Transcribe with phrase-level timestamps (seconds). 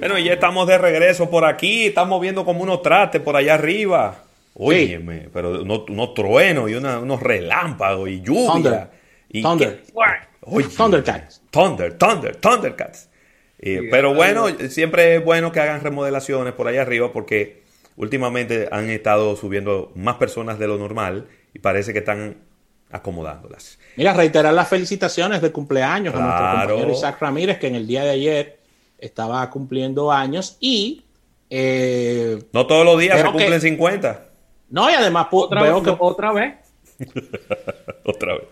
[0.00, 4.24] Bueno, ya estamos de regreso por aquí, estamos viendo como unos trastes por allá arriba.
[4.54, 8.52] Óyeme, pero unos, unos truenos y una- unos relámpagos y lluvia.
[8.52, 8.88] Thunder.
[9.28, 9.82] Y Thunder.
[10.42, 11.42] Oye, Thundercats.
[11.50, 13.08] Thunder, Thunder, Thundercats.
[13.58, 17.62] Eh, pero bueno, siempre es bueno que hagan remodelaciones por allá arriba porque
[17.96, 22.38] últimamente han estado subiendo más personas de lo normal y parece que están
[22.90, 23.78] acomodándolas.
[23.96, 28.02] Mira, reiterar las felicitaciones de cumpleaños a nuestro compañero Isaac Ramírez, que en el día
[28.04, 28.59] de ayer
[29.00, 31.02] estaba cumpliendo años y
[31.48, 34.26] eh, No todos los días se Pero que- cumplen 50.
[34.70, 36.54] no, y además Otra veo vez, que otra vez.
[38.04, 38.44] Otra vez.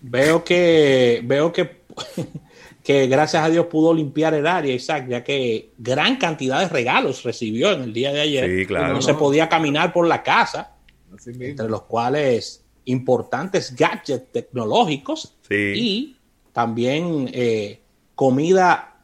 [0.00, 1.82] veo que veo que
[2.84, 7.22] que gracias a Dios pudo limpiar el área, Isaac, ya que gran cantidad de regalos
[7.24, 8.58] recibió en el día de ayer.
[8.60, 8.94] Sí, claro.
[8.94, 10.72] No se podía caminar por la casa,
[11.14, 11.44] Así mismo.
[11.46, 15.72] entre los cuales importantes gadgets tecnológicos Sí.
[15.76, 16.16] y
[16.52, 17.80] también eh,
[18.14, 18.95] comida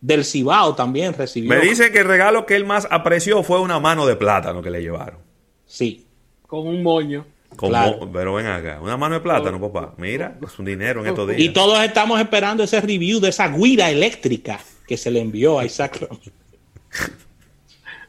[0.00, 1.50] del Cibao también recibió.
[1.50, 4.70] Me dice que el regalo que él más apreció fue una mano de plátano que
[4.70, 5.18] le llevaron.
[5.66, 6.06] Sí.
[6.46, 7.26] Con un moño.
[7.56, 8.08] Como- Claro.
[8.12, 9.94] Pero ven acá, una mano de plátano, papá.
[9.98, 11.40] Mira, es un dinero en estos días.
[11.40, 15.64] Y todos estamos esperando ese review de esa guira eléctrica que se le envió a
[15.64, 16.08] Isaac.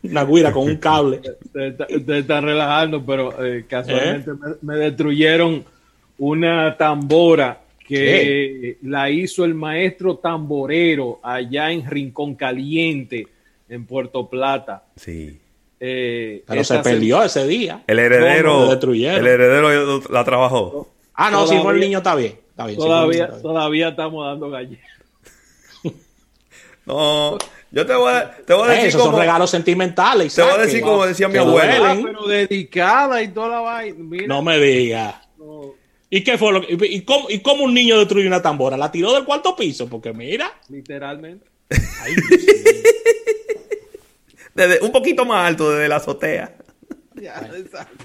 [0.03, 1.17] Una guira con un cable.
[1.45, 5.63] Ustedes está- ustedes están relajando, pero eh, casualmente me, me destruyeron
[6.17, 7.60] una tambora
[7.95, 13.27] que la hizo el maestro tamborero allá en Rincón Caliente,
[13.69, 14.83] en Puerto Plata.
[14.95, 15.39] Sí.
[15.79, 17.83] Eh, Pero se perdió ese día.
[17.87, 20.89] El heredero, el heredero la trabajó.
[21.15, 22.35] Ah, no, si fue el Todavía- niño está bien.
[22.51, 22.77] Está bien.
[22.79, 23.41] Todavía, niño está bien.
[23.43, 24.85] todavía estamos dando galletas.
[26.85, 27.37] No,
[27.71, 30.33] yo te voy a, te voy a Eh, decir esos son regalos sentimentales.
[30.33, 31.91] te voy a decir como decía mi abuela.
[31.91, 33.95] Ah, pero dedicada y toda la vaina.
[33.99, 35.15] Mira, No me digas.
[36.13, 38.75] ¿Y qué fue lo que, y, cómo, ¿Y cómo un niño destruyó una tambora?
[38.77, 39.87] ¿La tiró del cuarto piso?
[39.89, 40.51] Porque mira.
[40.69, 41.47] literalmente.
[42.01, 42.81] Ay, Dios mío.
[44.53, 46.55] Desde- un poquito más alto desde la azotea.
[47.15, 48.03] Ya, exacto.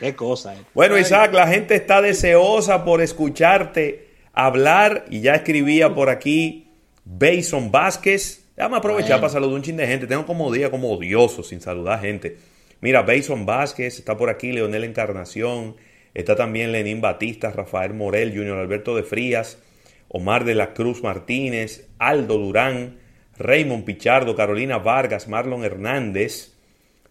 [0.00, 0.54] qué cosa.
[0.54, 0.58] eh.
[0.74, 6.68] Bueno, Isaac, la gente está deseosa por escucharte hablar y ya escribía por aquí
[7.04, 8.44] Bason Vázquez.
[8.56, 10.06] Déjame aprovechar para saludar un chin de gente.
[10.06, 12.36] Tengo como día como odioso sin saludar gente.
[12.80, 15.76] Mira, Bason Vázquez, está por aquí Leonel Encarnación,
[16.14, 19.62] está también Lenín Batista, Rafael Morel, Junior Alberto de Frías,
[20.08, 22.98] Omar de la Cruz Martínez, Aldo Durán,
[23.38, 26.54] Raymond Pichardo, Carolina Vargas, Marlon Hernández,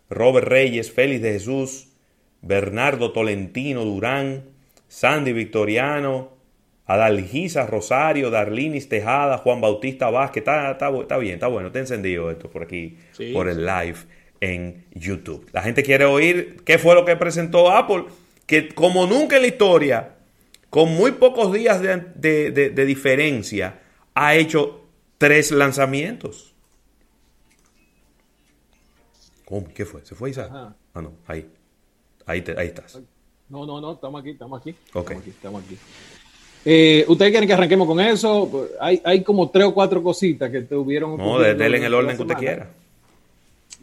[0.10, 1.90] Robert Reyes, Félix de Jesús,
[2.42, 4.44] Bernardo Tolentino Durán,
[4.88, 6.36] Sandy Victoriano,
[6.86, 10.42] Adalgisa Rosario, Darlinis Tejada, Juan Bautista Vázquez.
[10.42, 13.98] Está, está bien, está bueno, está encendido esto por aquí, Sí, por el live
[14.42, 15.48] en YouTube.
[15.52, 18.06] La gente quiere oír qué fue lo que presentó Apple,
[18.46, 20.16] que como nunca en la historia,
[20.70, 23.82] con muy pocos días de, de- de- de diferencia,
[24.14, 24.82] ha hecho
[25.18, 26.54] tres lanzamientos.
[29.46, 29.68] ¿Cómo?
[29.74, 30.04] ¿Qué fue?
[30.06, 30.50] ¿Se fue Isaac?
[30.50, 30.76] Ajá.
[30.94, 31.46] Ah, no, ahí.
[32.26, 33.00] Ahí, te- ahí estás.
[33.50, 34.72] No, no, no, estamos aquí, estamos aquí.
[34.94, 35.12] Ok.
[35.12, 35.78] Estamos aquí, estamos aquí.
[36.68, 38.70] Eh, ¿Ustedes quieren que arranquemos con eso?
[38.80, 41.16] Hay, hay como tres o cuatro cositas que tuvieron.
[41.18, 42.70] No, de- dele en el orden que usted quiera.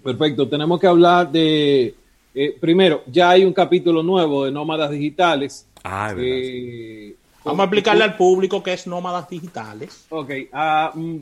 [0.02, 1.94] Perfecto, tenemos que hablar de.
[2.34, 5.66] Eh, primero, ya hay un capítulo nuevo de Nómadas Digitales.
[5.84, 6.14] Ah.
[6.16, 10.06] Eh, Vamos a explicarle al público que es nómadas digitales.
[10.10, 11.16] Ok, ah, mm,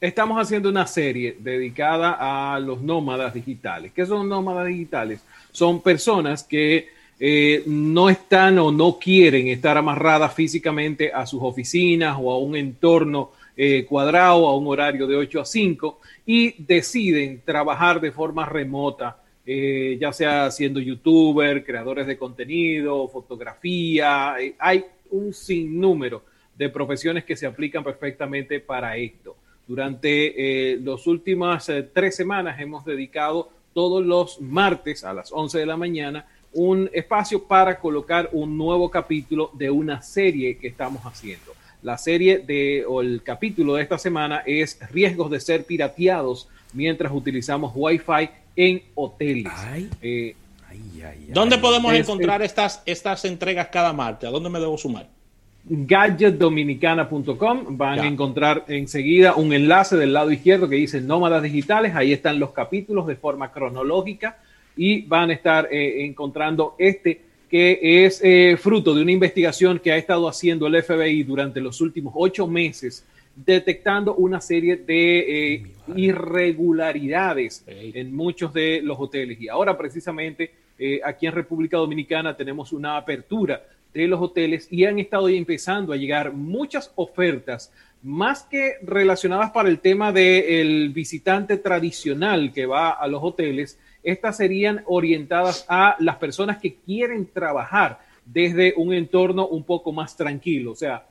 [0.00, 2.16] estamos haciendo una serie dedicada
[2.54, 3.92] a los nómadas digitales.
[3.92, 5.20] ¿Qué son nómadas digitales?
[5.50, 12.16] Son personas que eh, no están o no quieren estar amarradas físicamente a sus oficinas
[12.18, 17.42] o a un entorno eh, cuadrado, a un horario de 8 a 5 y deciden
[17.44, 19.19] trabajar de forma remota,
[19.52, 24.36] eh, ya sea siendo youtuber, creadores de contenido, fotografía.
[24.38, 26.22] eh, hay un sinnúmero
[26.56, 29.34] de profesiones que se aplican perfectamente para esto.
[29.66, 35.58] Durante eh, las últimas eh, tres semanas hemos dedicado todos los martes a las 11
[35.58, 41.02] de la mañana un espacio para colocar un nuevo capítulo de una serie que estamos
[41.02, 41.54] haciendo.
[41.82, 47.12] La serie de, o el capítulo de esta semana es riesgos de ser pirateados mientras
[47.12, 49.52] utilizamos Wi-Fi en hoteles.
[49.56, 49.88] Ay.
[50.02, 50.34] Eh,
[50.68, 51.26] Ay, ay, ay.
[51.32, 54.28] ¿Dónde podemos Es- encontrar estas, estas entregas cada martes?
[54.28, 55.08] ¿A dónde me debo sumar?
[55.64, 58.02] gadgetdominicana.com van Ya.
[58.04, 62.52] a encontrar enseguida un enlace del lado izquierdo que dice nómadas digitales, ahí están los
[62.52, 64.38] capítulos de forma cronológica
[64.76, 69.90] y van a estar eh, encontrando este que es eh, fruto de una investigación que
[69.90, 75.66] ha estado haciendo el FBI durante los últimos ocho meses, detectando una serie de eh,
[75.96, 79.40] irregularidades en muchos de los hoteles.
[79.40, 83.62] Y ahora precisamente eh, aquí en República Dominicana tenemos una apertura
[83.92, 87.72] de los hoteles y han estado empezando a llegar muchas ofertas,
[88.02, 94.38] más que relacionadas para el tema del visitante tradicional que va a los hoteles, estas
[94.38, 100.72] serían orientadas a las personas que quieren trabajar desde un entorno un poco más tranquilo.
[100.72, 101.04] O sea,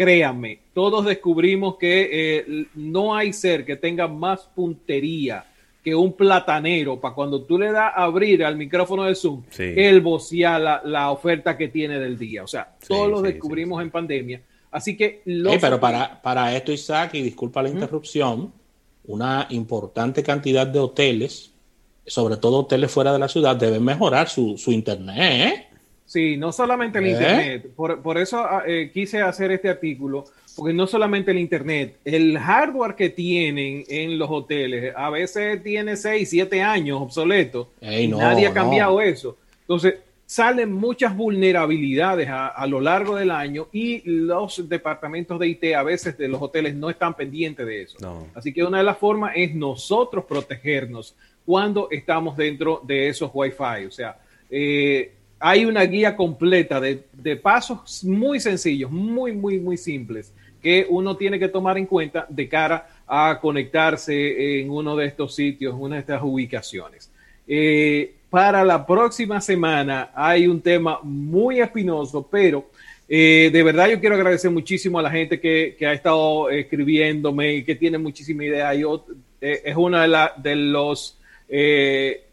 [0.00, 5.44] créanme, todos descubrimos que eh, no hay ser que tenga más puntería
[5.84, 10.00] que un platanero para cuando tú le das a abrir al micrófono de Zoom, él
[10.00, 12.42] vocea la, oferta que tiene del día.
[12.42, 14.40] O sea, todos lo descubrimos en pandemia.
[14.70, 15.20] Así que...
[15.60, 18.54] pero para, para esto, Isaac, y disculpa la interrupción,
[19.04, 21.52] una importante cantidad de hoteles,
[22.06, 25.16] sobre todo hoteles fuera de la ciudad, deben mejorar su, su internet.
[25.18, 25.69] ¿eh?
[26.10, 27.10] Sí, no solamente el ¿Eh?
[27.10, 27.70] internet.
[27.76, 30.24] Por, por eso ah, eh, quise hacer este artículo,
[30.56, 35.96] porque no solamente el Internet, el hardware que tienen en los hoteles a veces tiene
[35.96, 37.70] 6, 7 años obsoleto.
[37.80, 39.36] nadie ha cambiado eso.
[39.60, 45.84] Entonces, salen muchas vulnerabilidades a, lo largo del año y los departamentos de IT a
[45.84, 48.26] veces de los hoteles no están pendientes de eso.
[48.34, 51.14] Así que una de las formas es nosotros protegernos
[51.46, 53.86] cuando estamos dentro de esos Wi-Fi.
[53.86, 54.18] O sea,
[54.50, 57.02] eh, hay una guía completa de,
[57.42, 60.32] pasos muy sencillos, muy, muy, muy simples
[60.62, 65.34] que uno tiene que tomar en cuenta de cara a conectarse en uno de estos
[65.34, 67.10] sitios, una de estas ubicaciones.
[67.48, 72.70] Eh, para la próxima semana hay un tema muy espinoso, pero
[73.08, 77.64] eh, de verdad yo quiero agradecer muchísimo a la gente que, ha estado escribiéndome y
[77.64, 78.74] que tiene muchísima idea.
[78.74, 79.06] Yo,
[79.40, 81.18] eh, es uno de, de los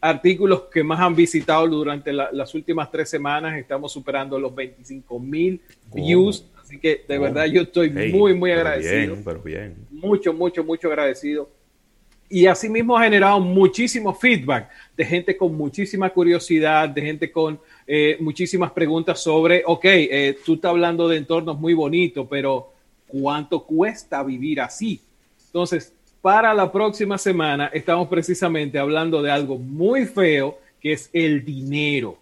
[0.00, 3.58] artículos que más han visitado durante las últimas tres semanas.
[3.58, 5.60] Estamos superando los 25 mil
[5.92, 6.44] views.
[6.62, 9.16] Así que de verdad yo estoy muy, muy agradecido.
[9.24, 9.74] pero bien.
[9.90, 11.48] Mucho, mucho, mucho agradecido.
[12.30, 18.18] Y asimismo ha generado muchísimo feedback de gente con muchísima curiosidad, de gente con eh,
[18.20, 22.70] muchísimas preguntas sobre, ok, eh, tú estás hablando de entornos muy bonitos, pero
[23.06, 25.00] ¿cuánto cuesta vivir así?
[25.46, 31.44] Entonces, para la próxima semana estamos precisamente hablando de algo muy feo, que es el
[31.44, 32.18] dinero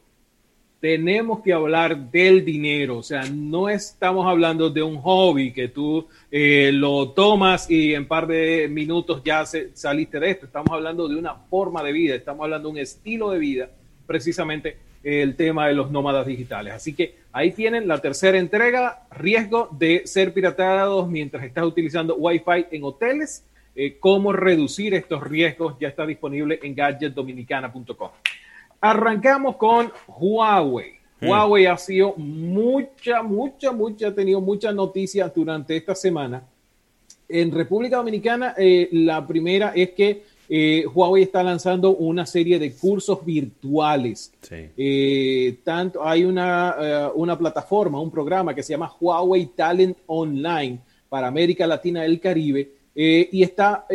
[0.81, 6.07] tenemos que hablar del dinero, o sea, no estamos hablando de un hobby que tú
[6.31, 11.17] eh, lo tomas y en par de minutos ya saliste de esto, estamos hablando de
[11.17, 13.71] una forma de vida, estamos hablando de un estilo de vida,
[14.07, 16.75] precisamente el tema de los nómadas digitales.
[16.75, 22.67] Así que ahí tienen la tercera entrega, riesgo de ser piratados mientras estás utilizando Wi-Fi
[22.71, 23.45] en hoteles,
[23.77, 28.11] eh, cómo reducir estos riesgos, ya está disponible en gadgetdominicana.com.
[28.81, 30.93] Arrancamos con Huawei.
[31.21, 31.29] Hmm.
[31.29, 36.43] Huawei ha sido mucha, mucha, mucha, ha tenido muchas noticias durante esta semana.
[37.29, 42.73] En República Dominicana, eh, la primera es que eh, Huawei está lanzando una serie de
[42.73, 44.33] cursos virtuales.
[44.51, 50.79] Eh, tanto, hay una, una plataforma, un programa que se llama Huawei Talent Online
[51.09, 53.87] para América Latina y el Caribe y está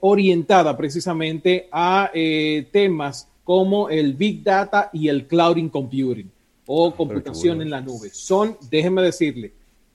[0.00, 2.10] orientada precisamente a
[2.70, 6.30] temas como el Big Data y el Clouding Computing
[6.66, 8.10] o ah, computación en la nube.
[8.12, 9.52] Son, déjenme decirle,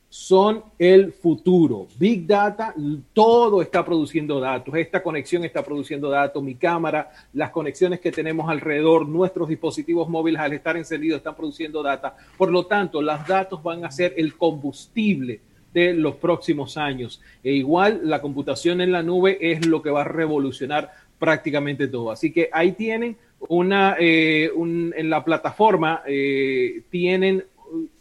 [0.10, 1.88] son el futuro.
[1.98, 2.74] Big Data,
[3.14, 4.76] todo está produciendo datos.
[4.76, 6.44] Esta conexión está produciendo datos.
[6.44, 11.84] Mi cámara, las conexiones que tenemos alrededor, nuestros dispositivos móviles al estar encendidos están produciendo
[11.84, 12.16] data.
[12.38, 15.42] Por lo tanto, los datos van a ser el combustible
[15.74, 17.22] de los próximos años.
[17.44, 22.12] E igual la computación en la nube es lo que va a revolucionar prácticamente todo.
[22.12, 23.18] Así que ahí tienen
[23.50, 27.44] una, eh, en la plataforma eh, tienen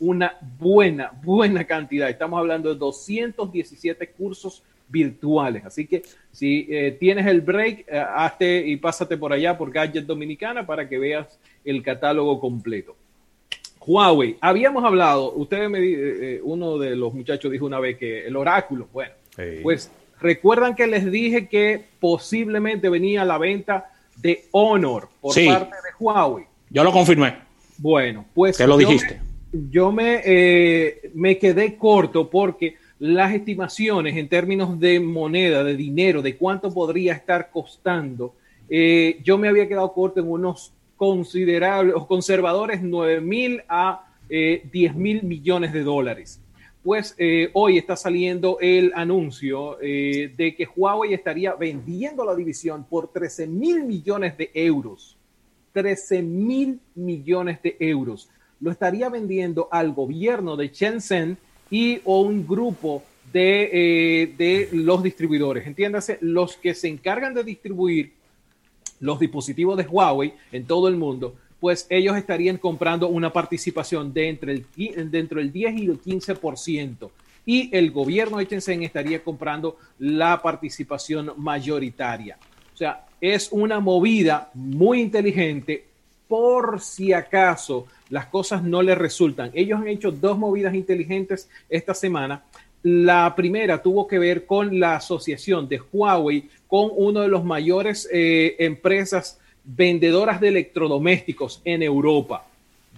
[0.00, 2.10] una buena, buena cantidad.
[2.10, 5.64] Estamos hablando de 217 cursos virtuales.
[5.64, 10.66] Así que si eh, tienes el break, hazte y pásate por allá por Gadget Dominicana
[10.66, 12.96] para que veas el catálogo completo.
[13.86, 18.88] Huawei, habíamos hablado, ustedes me uno de los muchachos dijo una vez que el oráculo,
[18.92, 19.12] bueno,
[19.62, 25.90] pues recuerdan que les dije que posiblemente venía la venta de Honor por parte de
[25.98, 26.44] Huawei.
[26.70, 27.36] Yo lo confirmé.
[27.78, 28.56] Bueno, pues.
[28.56, 29.20] ¿Qué lo dijiste?
[29.52, 36.22] yo me, eh, me quedé corto porque las estimaciones en términos de moneda, de dinero,
[36.22, 38.34] de cuánto podría estar costando,
[38.68, 44.30] eh, yo me había quedado corto en unos considerables o conservadores 9 mil a 10
[44.30, 46.40] eh, mil millones de dólares
[46.84, 52.84] pues eh, hoy está saliendo el anuncio eh, de que Huawei estaría vendiendo la división
[52.88, 55.16] por 13 mil millones de euros.
[55.72, 58.28] 13 mil millones de euros.
[58.60, 61.36] Lo estaría vendiendo al gobierno de Shenzhen
[61.68, 65.66] y o un grupo de, eh, de los distribuidores.
[65.66, 68.12] Entiéndase, los que se encargan de distribuir
[69.02, 74.30] los dispositivos de Huawei en todo el mundo pues ellos estarían comprando una participación de
[74.30, 77.08] entre el, dentro del 10 y el 15%.
[77.46, 82.36] Y el gobierno de Tencent estaría comprando la participación mayoritaria.
[82.74, 85.84] O sea, es una movida muy inteligente
[86.26, 89.52] por si acaso las cosas no les resultan.
[89.54, 92.42] Ellos han hecho dos movidas inteligentes esta semana.
[92.82, 98.08] La primera tuvo que ver con la asociación de Huawei con uno de los mayores
[98.10, 102.46] eh, empresas vendedoras de electrodomésticos en Europa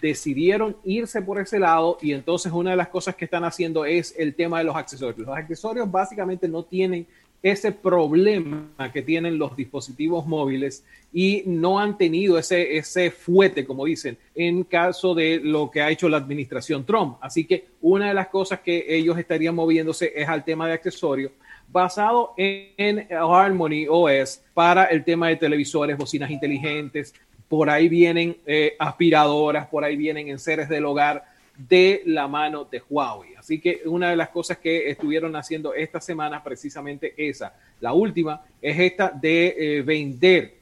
[0.00, 4.14] decidieron irse por ese lado y entonces una de las cosas que están haciendo es
[4.16, 5.26] el tema de los accesorios.
[5.26, 7.04] Los accesorios básicamente no tienen
[7.42, 13.86] ese problema que tienen los dispositivos móviles y no han tenido ese, ese fuete, como
[13.86, 17.16] dicen, en caso de lo que ha hecho la administración Trump.
[17.20, 21.32] Así que una de las cosas que ellos estarían moviéndose es al tema de accesorios
[21.74, 27.12] basado en Harmony OS para el tema de televisores, bocinas inteligentes.
[27.48, 31.24] Por ahí vienen eh, aspiradoras, por ahí vienen enseres del hogar
[31.58, 33.34] de la mano de Huawei.
[33.34, 37.52] Así que una de las cosas que estuvieron haciendo esta semana, precisamente esa.
[37.80, 40.54] La última es esta de eh, vender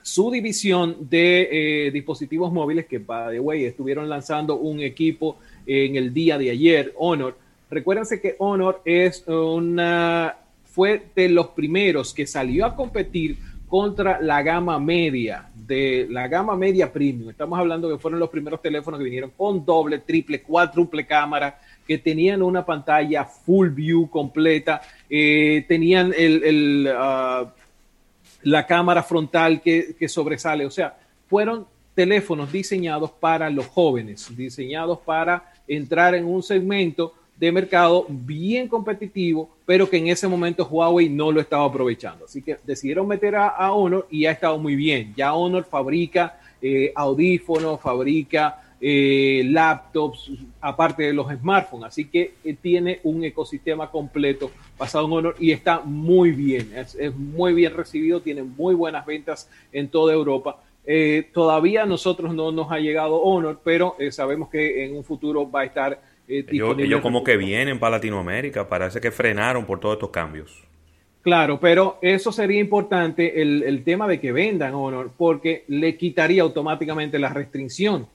[0.00, 1.48] su división de
[1.86, 6.48] eh, dispositivos móviles que, by the way, estuvieron lanzando un equipo en el día de
[6.48, 7.36] ayer, Honor,
[7.70, 14.42] Recuérdense que Honor es una, fue de los primeros que salió a competir contra la
[14.42, 17.30] gama media, de la gama media premium.
[17.30, 21.98] Estamos hablando que fueron los primeros teléfonos que vinieron con doble, triple, cuádruple cámara, que
[21.98, 27.46] tenían una pantalla full view completa, eh, tenían el, uh,
[28.42, 30.66] la cámara frontal que, que sobresale.
[30.66, 30.98] O sea,
[31.28, 38.68] fueron teléfonos diseñados para los jóvenes, diseñados para entrar en un segmento de mercado bien
[38.68, 42.26] competitivo, pero que en ese momento Huawei no lo estaba aprovechando.
[42.26, 45.14] Así que decidieron meter a, Honor y ha estado muy bien.
[45.16, 51.86] Ya Honor fabrica eh, audífonos, fabrica eh, laptops, aparte de los smartphones.
[51.86, 56.70] Así que eh, tiene un ecosistema completo basado en Honor y está muy bien.
[56.76, 60.62] Es, muy bien recibido, tiene muy buenas ventas en toda Europa.
[61.32, 65.60] todavía a nosotros no nos ha llegado Honor, pero sabemos que en un futuro va
[65.60, 70.10] a estar eh, ellos, como que vienen para Latinoamérica, parece que frenaron por todos estos
[70.10, 70.62] cambios.
[71.22, 77.18] Claro, pero eso sería importante el, tema de que vendan Honor, porque le quitaría automáticamente
[77.18, 78.06] la restricción.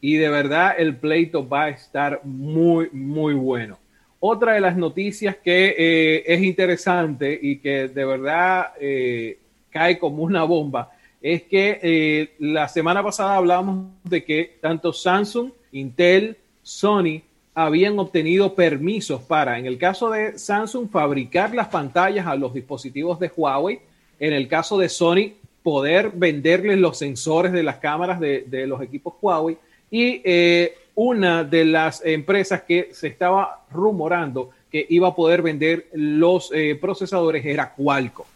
[0.00, 3.78] Y de verdad el pleito va a estar muy, muy bueno.
[4.20, 9.38] Otra de las noticias que eh, es interesante y que de verdad eh,
[9.70, 16.36] cae como una bomba es que la semana pasada hablábamos de que tanto Samsung, Intel,
[16.68, 17.22] Sony
[17.54, 23.18] habían obtenido permisos para, en el caso de Samsung, fabricar las pantallas a los dispositivos
[23.18, 23.80] de Huawei,
[24.20, 25.32] en el caso de Sony,
[25.62, 29.56] poder venderles los sensores de las cámaras de, los equipos Huawei
[29.90, 35.86] y eh, una de las empresas que se estaba rumorando que iba a poder vender
[35.94, 38.26] los eh, procesadores era Qualcomm.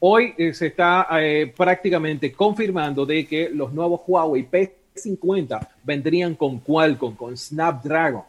[0.00, 1.06] Hoy eh, se está
[1.56, 8.22] prácticamente confirmando de que los nuevos Huawei P 50 vendrían con Qualcomm, con Snapdragon.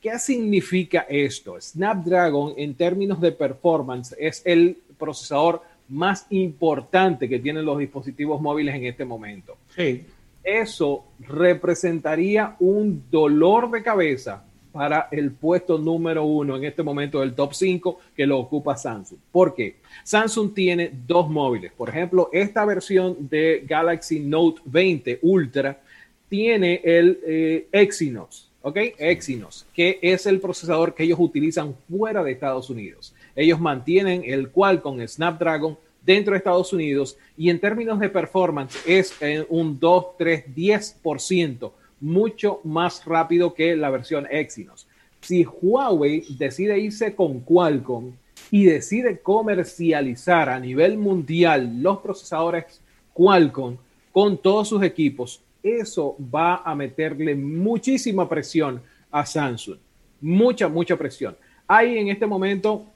[0.00, 1.60] ¿Qué significa esto?
[1.60, 8.74] Snapdragon en términos de performance es el procesador más importante que tienen los dispositivos móviles
[8.74, 9.56] en este momento.
[9.74, 10.04] Sí.
[10.44, 17.34] Eso representaría un dolor de cabeza para el puesto número uno en este momento del
[17.34, 19.18] top 5 que lo ocupa Samsung.
[19.32, 19.76] ¿Por qué?
[20.04, 21.72] Samsung tiene dos móviles.
[21.72, 25.80] Por ejemplo, esta versión de Galaxy Note 20 Ultra
[26.28, 28.76] tiene el eh, Exynos, ¿ok?
[28.98, 33.14] Exynos, que es el procesador que ellos utilizan fuera de Estados Unidos.
[33.34, 39.14] Ellos mantienen el Qualcomm Snapdragon dentro de Estados Unidos y en términos de performance es
[39.20, 41.70] eh, un 2, 3, 10%
[42.00, 44.86] mucho más rápido que la versión Exynos.
[45.20, 48.12] Si Huawei decide irse con Qualcomm
[48.50, 52.80] y decide comercializar a nivel mundial los procesadores
[53.12, 53.76] Qualcomm
[54.12, 59.78] con todos sus equipos, eso va a meterle muchísima presión a Samsung.
[60.20, 61.36] Mucha, mucha presión.
[61.66, 62.86] Hay en este momento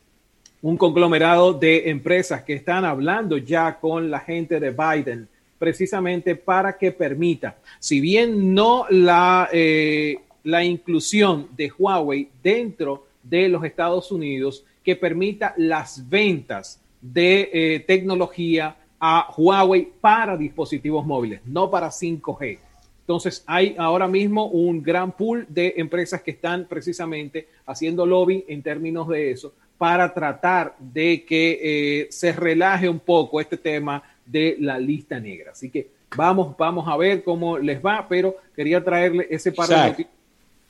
[0.63, 5.29] un conglomerado de empresas que están hablando ya con la gente de Biden
[5.59, 13.49] precisamente para que permita, si bien no la, eh, la inclusión de Huawei dentro de
[13.49, 21.41] los Estados Unidos, que permita las ventas de eh, tecnología a Huawei para dispositivos móviles,
[21.45, 22.59] no para 5G.
[23.01, 28.63] Entonces hay ahora mismo un gran pool de empresas que están precisamente haciendo lobby en
[28.63, 34.57] términos de eso para tratar de que eh, se relaje un poco este tema de
[34.61, 35.51] la lista negra.
[35.51, 39.77] Así que Vamos, vamos a ver cómo les va, pero quería traerle ese par de
[39.77, 40.09] noticias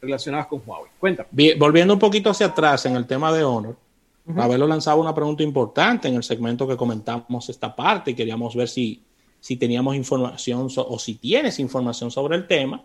[0.01, 0.91] relacionadas con Huawei.
[0.99, 1.29] Cuéntame.
[1.59, 3.77] volviendo un poquito hacia atrás en el tema de Honor,
[4.27, 8.69] uh lanzado una pregunta importante en el segmento que comentamos esta parte y queríamos ver
[8.69, 9.03] si,
[9.41, 12.85] si teníamos información o si tienes información sobre el tema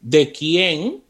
[0.00, 1.02] de quién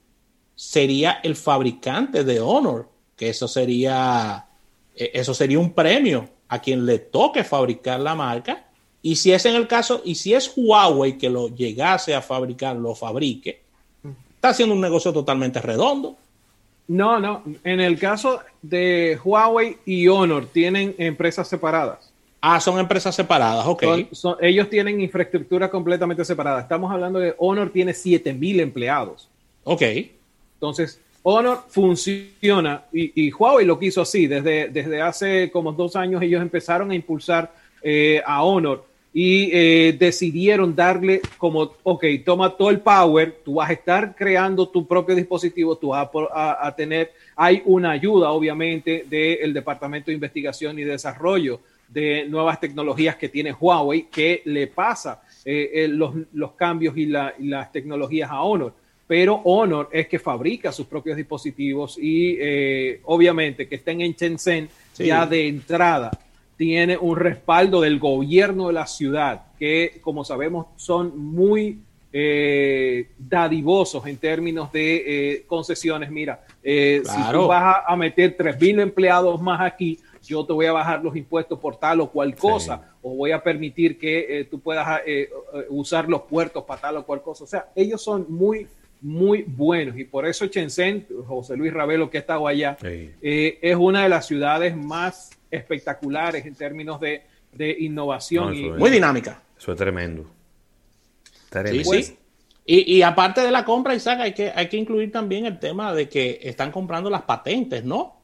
[0.54, 4.48] sería el fabricante de Honor, que eso sería,
[4.94, 8.66] e, eso sería un premio a quien le toque fabricar la marca.
[9.00, 12.74] Y si es en el caso, y si es Huawei que lo llegase a fabricar,
[12.76, 13.62] lo fabrique,
[14.34, 16.16] está haciendo un negocio totalmente redondo.
[16.88, 17.42] No, no.
[17.64, 22.12] En el caso de Huawei y Honor, tienen empresas separadas.
[22.40, 23.82] Ah, son empresas separadas, ok.
[24.40, 26.60] ellos tienen infraestructura completamente separada.
[26.60, 29.28] Estamos hablando de Honor tiene 7000 empleados.
[29.64, 29.82] Ok.
[30.54, 34.26] Entonces, Honor funciona y, Huawei lo quiso así.
[34.26, 37.52] Desde, desde hace como dos años ellos empezaron a impulsar
[37.82, 43.70] eh, a Honor y eh, decidieron darle como, ok, toma todo el power, tú vas
[43.70, 49.54] a estar creando tu propio dispositivo, tú vas a, tener, hay una ayuda obviamente del
[49.54, 55.88] Departamento de Investigación y Desarrollo de nuevas tecnologías que tiene Huawei, que le pasa eh,
[55.90, 58.74] los, los, cambios y, las tecnologías a Honor.
[59.06, 64.68] Pero Honor es que fabrica sus propios dispositivos y eh, obviamente que estén en Shenzhen
[64.98, 66.10] ya de entrada
[66.58, 71.78] tiene un respaldo del gobierno de la ciudad, que como sabemos son muy
[72.12, 76.10] eh, dadivosos en términos de eh, concesiones.
[76.10, 81.02] Mira, si tú vas a, meter 3.000 empleados más aquí, yo te voy a bajar
[81.02, 85.00] los impuestos por tal o cual cosa, o voy a permitir que tú puedas
[85.70, 87.44] usar los puertos para tal o cual cosa.
[87.44, 88.66] O sea, ellos son muy
[89.00, 93.76] muy buenos y por eso Shenzhen, José Luis Ravelo que ha estado allá, eh, es
[93.76, 97.22] una de las ciudades más espectaculares en términos de,
[97.78, 98.54] innovación.
[98.54, 99.42] y, muy dinámica.
[99.58, 100.26] Eso es tremendo.
[102.64, 106.08] Y, aparte de la compra, Isaac, hay que, hay que incluir también el tema de
[106.08, 108.16] que están comprando las patentes, ¿no?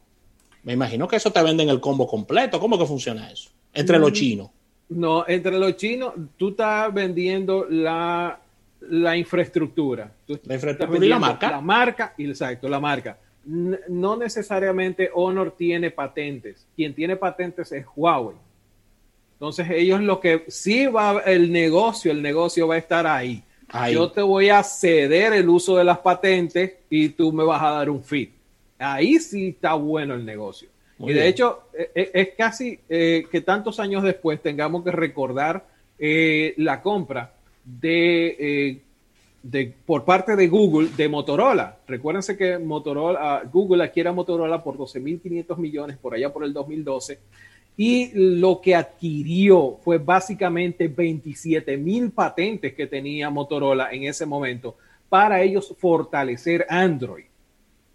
[0.63, 2.61] Me imagino que eso te venden el combo completo.
[2.61, 3.51] ¿Cómo que funciona eso?
[3.73, 4.51] Entre los mm, chinos.
[4.91, 8.39] No, entre los chinos, tú estás vendiendo la
[8.89, 10.13] la infraestructura.
[10.27, 11.51] la infraestructura y la marca.
[11.51, 13.19] La marca, exacto, la marca.
[13.47, 16.67] No necesariamente Honor tiene patentes.
[16.77, 18.37] Quien tiene patentes es Huawei.
[19.35, 23.43] Entonces ellos lo que sí va el negocio, el negocio va a estar ahí.
[23.93, 27.71] Yo te voy a ceder el uso de las patentes y tú me vas a
[27.71, 28.31] dar un fee.
[28.79, 30.69] Ahí sí está bueno el negocio.
[30.99, 35.67] y de hecho e, e, es, casi eh, que tantos años después tengamos que recordar
[35.99, 37.35] eh, la compra
[37.83, 38.81] eh,
[39.45, 41.77] de, por parte de Google de Motorola.
[41.87, 47.19] Recuérdense que Motorola, ah, Google adquiere Motorola por 12.500 millones por allá por el 2012
[47.77, 54.77] y lo que adquirió fue básicamente 27.000 patentes que tenía Motorola en ese momento
[55.11, 57.25] para ellos fortalecer Android.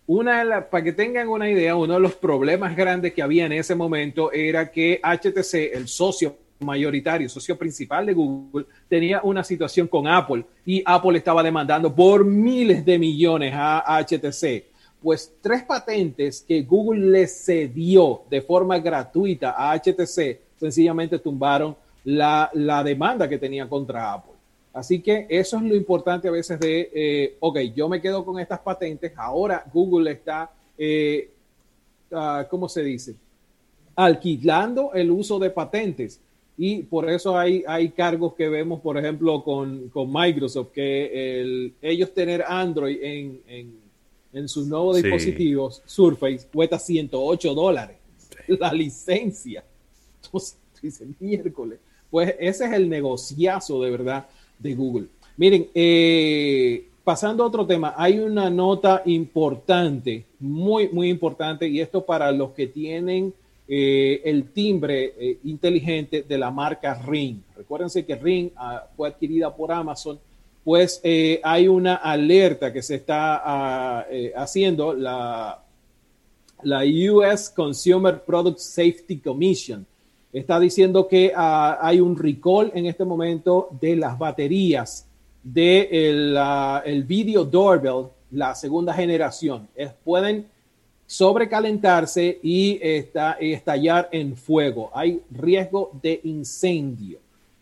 [0.06, 3.74] Una para que tengan una idea, uno de los problemas grandes que había en ese
[3.76, 10.08] momento era que HTC, el socio mayoritario, socio principal de Google, tenía una situación con
[10.08, 14.65] Apple y Apple estaba demandando por miles de millones a HTC.
[15.02, 22.52] Pues tres patentes que Google le cedió de forma gratuita a HTC sencillamente tumbaron la,
[22.84, 24.34] demanda que tenía contra Apple.
[24.74, 28.39] Así que eso es lo importante a veces de, eh, ok, yo me quedo con
[28.39, 31.32] estas patentes, ahora Google está, eh,
[32.12, 33.15] ah, ¿cómo se dice?
[33.95, 36.19] Alquilando el uso de patentes
[36.62, 42.13] y por eso hay, hay cargos que vemos, por ejemplo, con, Microsoft, que el, ellos
[42.13, 47.95] tener Android en, sus nuevos dispositivos Surface cuesta 108 dólares
[48.58, 49.63] la licencia.
[50.24, 51.80] Entonces, dicen miércoles.
[52.10, 55.08] Pues ese es el negociazo de verdad de Google.
[55.38, 62.06] Miren, eh, pasando a otro tema, hay una nota importante, muy, muy importante, y esto
[62.06, 63.34] para los que tienen
[63.72, 67.38] eh, el timbre eh, inteligente de la marca Ring.
[67.56, 70.20] Recuérdense que Ring ah, fue adquirida por Amazon,
[70.64, 74.06] pues eh, hay una alerta que se está ah,
[74.38, 75.64] haciendo la,
[76.64, 79.86] la US Consumer Product Safety Commission.
[80.34, 85.06] Está diciendo que ah, hay un recall en este momento de las baterías
[85.44, 89.68] del de el video doorbell, la segunda generación.
[90.04, 90.48] pueden
[91.10, 92.80] sobrecalentarse y
[93.39, 94.91] estallar en fuego.
[94.93, 97.17] Hay riesgo de incendio.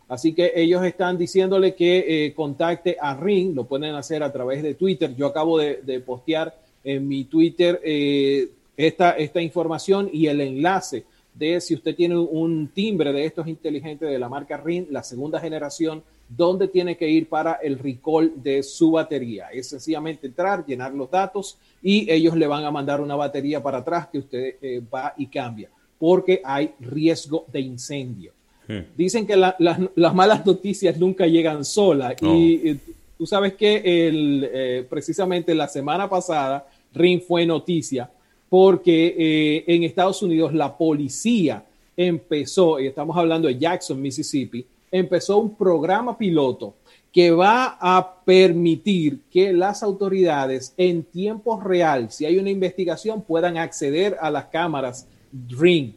[0.10, 4.64] Así que ellos están diciéndole que eh, contacte a Ring, lo pueden hacer a través
[4.64, 5.16] de Twitter.
[5.16, 11.62] Yo acabo de, postear en mi Twitter eh, esta, esta información y el enlace de
[11.62, 16.04] si usted tiene un timbre de estos inteligentes de la marca Ring, la segunda generación
[16.30, 19.48] dónde tiene que ir para el recall de su batería.
[19.52, 23.80] Es sencillamente entrar, llenar los datos y ellos le van a mandar una batería para
[23.80, 28.34] atrás que usted eh, va y cambia, porque hay riesgo de incendio.
[28.68, 28.80] Hmm.
[28.96, 32.78] Dicen que las malas noticias nunca llegan solas y eh,
[33.18, 38.10] tú sabes que el, eh, precisamente la semana pasada RIN fue noticia
[38.50, 41.66] porque en Estados Unidos la policía
[41.98, 46.76] empezó, y estamos hablando de Jackson, Mississippi, empezó un programa piloto
[47.12, 53.58] que va a permitir que las autoridades en tiempo real, si hay una investigación, puedan
[53.58, 55.08] acceder a las cámaras
[55.50, 55.94] Ring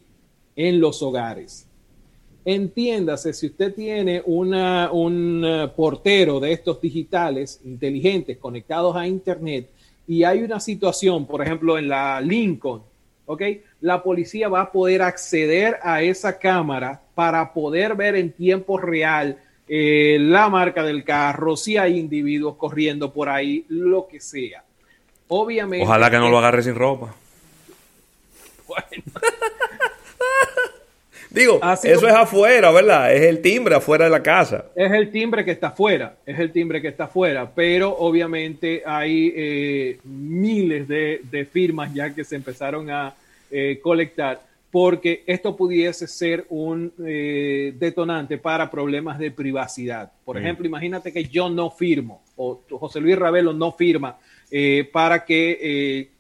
[0.57, 1.67] en los hogares.
[2.45, 9.69] Entiéndase, si usted tiene una, un eh, portero de estos digitales inteligentes conectados a Internet
[10.07, 12.83] y hay una situación, por ejemplo, en la Lincoln,
[13.27, 13.43] ¿ok?
[13.83, 19.37] La policía va a poder acceder a esa cámara para poder ver en tiempo real
[19.69, 24.65] eh, la marca del carro, si hay individuos corriendo por ahí, lo que sea.
[25.29, 25.85] Obviamente.
[25.85, 27.15] Ojalá que no lo agarre sin ropa.
[28.67, 28.87] Bueno.
[31.29, 33.15] Digo, eso es afuera, ¿verdad?
[33.15, 34.65] Es el timbre afuera de la casa.
[34.75, 39.31] Es el timbre que está afuera, es el timbre que está afuera, pero obviamente hay
[39.37, 43.13] eh, miles de, firmas ya que se empezaron a
[43.51, 50.13] eh, colectar porque esto pudiese ser un eh, detonante para problemas de privacidad.
[50.25, 50.39] Por mm.
[50.39, 54.19] ejemplo, imagínate que yo no firmo o José Luis Ravelo no firma
[54.51, 56.11] eh, para que eh,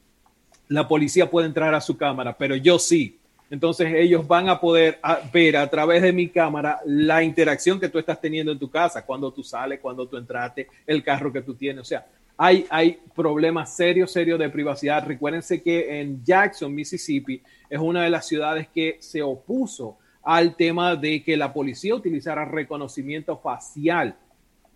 [0.68, 3.16] la policía pueda entrar a su cámara, pero yo sí.
[3.50, 5.00] Entonces ellos van a poder
[5.32, 9.04] ver a través de mi cámara la interacción que tú estás teniendo en tu casa,
[9.04, 11.82] cuando tú sales, cuando tú entraste, el carro que tú tienes.
[11.82, 12.06] O sea,
[12.42, 15.06] hay, hay problemas serios, serios de privacidad.
[15.06, 20.96] Recuérdense que en Jackson, Mississippi, es una de las ciudades que se opuso al tema
[20.96, 24.16] de que la policía utilizara reconocimiento facial,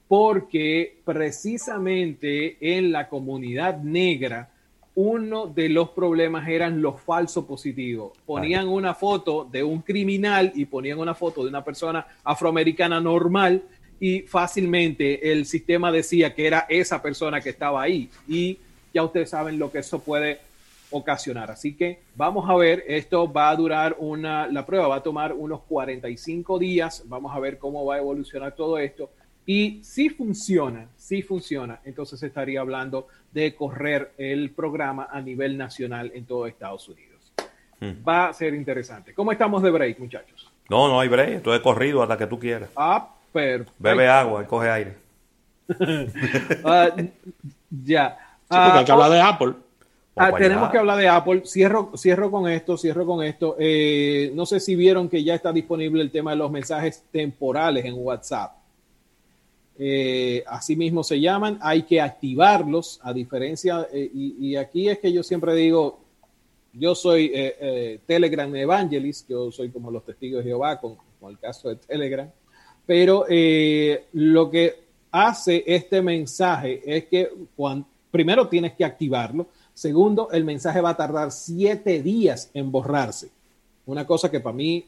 [0.07, 4.51] porque precisamente en la comunidad negra,
[4.95, 8.13] uno de los problemas eran los falsos positivos.
[8.27, 13.63] Ponían una foto de un criminal y ponían una foto de una persona afroamericana normal
[14.05, 18.59] y fácilmente el sistema decía que era esa persona que estaba ahí y
[18.93, 20.41] ya ustedes saben lo que eso puede
[20.91, 21.51] ocasionar.
[21.51, 25.33] Así que vamos a ver, esto va a durar una, la prueba va a tomar
[25.33, 29.09] unos 45 días, vamos a ver cómo va a evolucionar todo esto
[29.47, 36.13] y si funciona, si funciona, entonces estaría hablando de correr el programa a nivel nacional
[36.15, 37.33] en todo Estados Unidos.
[37.81, 38.07] Hmm.
[38.07, 39.15] Va a ser interesante.
[39.15, 40.53] ¿Cómo estamos de break, muchachos?
[40.69, 42.69] No, no hay break, esto es corrido hasta que tú quieras.
[42.77, 43.14] Ah,
[43.79, 44.97] Bebe agua y coge aire.
[46.65, 46.95] Ah,
[47.71, 48.19] ya.
[48.49, 49.55] hay que hablar de Apple.
[50.17, 51.43] Ah, tenemos que hablar de Apple.
[51.45, 53.57] Cierro, cierro con esto, cierro con esto.
[53.59, 57.85] Eh, no sé si vieron que ya está disponible el tema de los mensajes temporales
[57.85, 58.53] en WhatsApp.
[59.77, 65.13] Eh, así mismo se llaman, hay que activarlos, a diferencia, eh, y, aquí es que
[65.13, 65.99] yo siempre digo,
[66.73, 67.33] yo soy
[68.07, 70.97] Telegram Evangelist, yo soy como los testigos de Jehová con
[71.29, 72.31] el caso de Telegram,
[72.87, 77.31] pero eh, lo que hace este mensaje es que
[78.11, 83.31] primero tienes que activarlo, segundo, el mensaje va a tardar siete días en borrarse.
[83.87, 84.85] Una cosa que para mí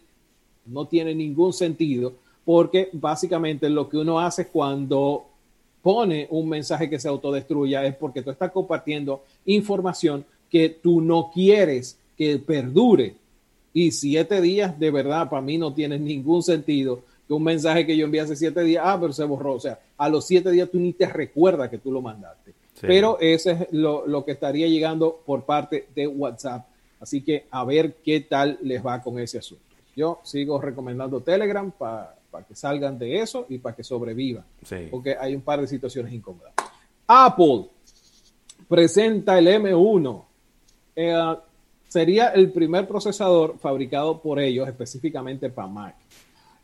[0.66, 5.26] no tiene ningún sentido, porque básicamente lo que uno hace cuando
[5.82, 11.30] pone un mensaje que se autodestruya es porque tú estás compartiendo información que tú no
[11.32, 13.14] quieres que perdure.
[13.72, 17.96] Y siete días de verdad para mí no tiene ningún sentido que un mensaje que
[17.96, 19.54] yo envié hace siete días, ah, pero se borró.
[19.54, 22.54] O sea, a los siete días tú ni te recuerdas que tú lo mandaste.
[22.80, 26.66] Pero ese es lo, que estaría llegando por parte de WhatsApp.
[27.00, 29.64] Así que a ver qué tal les va con ese asunto.
[29.94, 32.14] Yo sigo recomendando Telegram para
[32.46, 34.44] que salgan de eso y para que sobrevivan.
[34.90, 36.52] Porque hay un par de situaciones incómodas.
[37.06, 37.66] Apple
[38.68, 40.24] presenta el M1.
[40.96, 41.36] Eh,
[41.88, 45.96] sería el primer procesador fabricado por ellos específicamente para Mac.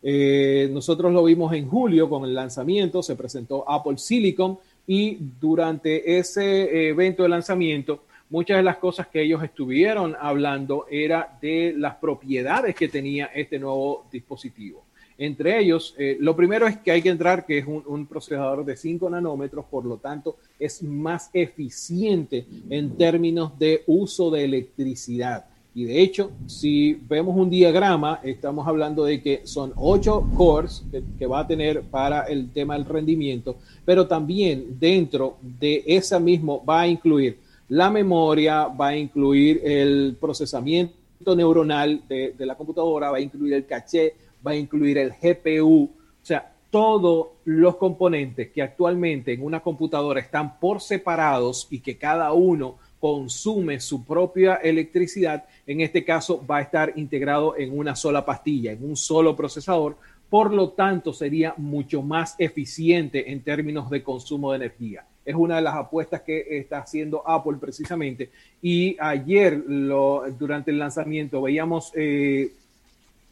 [0.03, 6.19] Eh, nosotros lo vimos en julio con el lanzamiento, se presentó Apple Silicon y durante
[6.19, 11.97] ese evento de lanzamiento, muchas de las cosas que ellos estuvieron hablando era de las
[11.97, 14.85] propiedades que tenía este nuevo dispositivo.
[15.19, 18.65] Entre ellos, eh, lo primero es que hay que entrar que es un, un, procesador
[18.65, 25.45] de 5 nanómetros, por lo tanto es más eficiente en términos de uso de electricidad.
[25.75, 30.85] Y de hecho, si vemos un diagrama, estamos hablando de que son ocho cores
[31.19, 36.63] que, va a tener para el tema del rendimiento, pero también dentro de esa mismo
[36.65, 37.39] va a incluir
[37.71, 43.55] la memoria, va a incluir el procesamiento neuronal de, de la computadora, va a incluir
[43.55, 44.15] el caché,
[44.47, 45.85] va a incluir el GPU.
[45.85, 51.97] O sea, todos los componentes que actualmente en una computadora están por separados y que
[51.97, 57.97] cada uno consume su propia electricidad, en este caso va a estar integrado en una
[57.97, 59.97] sola pastilla, en un solo procesador,
[60.31, 65.05] por lo tanto sería mucho más eficiente en términos de consumo de energía.
[65.25, 68.31] Es una de las apuestas que está haciendo Apple precisamente.
[68.63, 72.53] Y ayer, durante el lanzamiento, veíamos eh,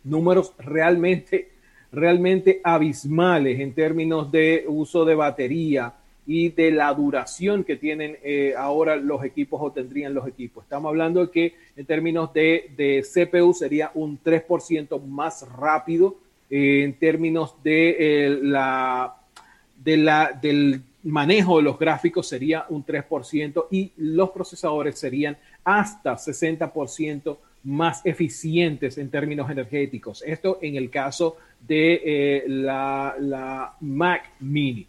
[0.02, 1.48] números realmente
[1.92, 5.92] realmente abismales en términos de uso de batería
[6.26, 10.64] y de la duración que tienen eh, ahora los equipos o tendrían los equipos.
[10.64, 16.16] Estamos hablando de que en términos de, CPU sería un 3% más rápido,
[16.50, 19.16] eh, en términos de, eh, la,
[19.82, 26.14] de la, del manejo de los gráficos sería un 3% y los procesadores serían hasta
[26.14, 30.22] 60% más eficientes en términos energéticos.
[30.26, 34.86] Esto en el caso de la, Mac Mini.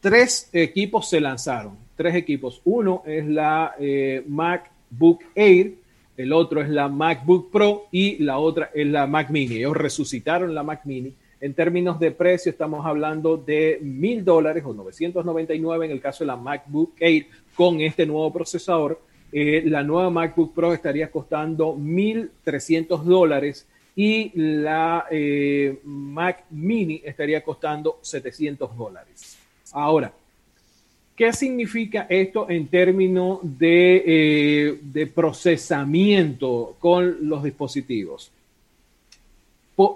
[0.00, 2.60] Tres equipos se lanzaron, tres equipos.
[2.64, 5.74] Uno es la eh, MacBook Air,
[6.16, 9.56] el otro es la MacBook Pro y la otra es la Mac Mini.
[9.56, 11.14] Ellos resucitaron la Mac Mini.
[11.40, 16.28] En términos de precio, estamos hablando de mil dólares o 999 en el caso de
[16.28, 23.02] la MacBook Air con este nuevo procesador eh, la nueva MacBook Pro estaría costando 1.300
[23.02, 29.37] dólares y la eh, Mac Mini estaría costando 700 dólares.
[29.72, 30.12] Ahora,
[31.14, 38.30] ¿qué significa esto en términos de, eh, de procesamiento con los dispositivos?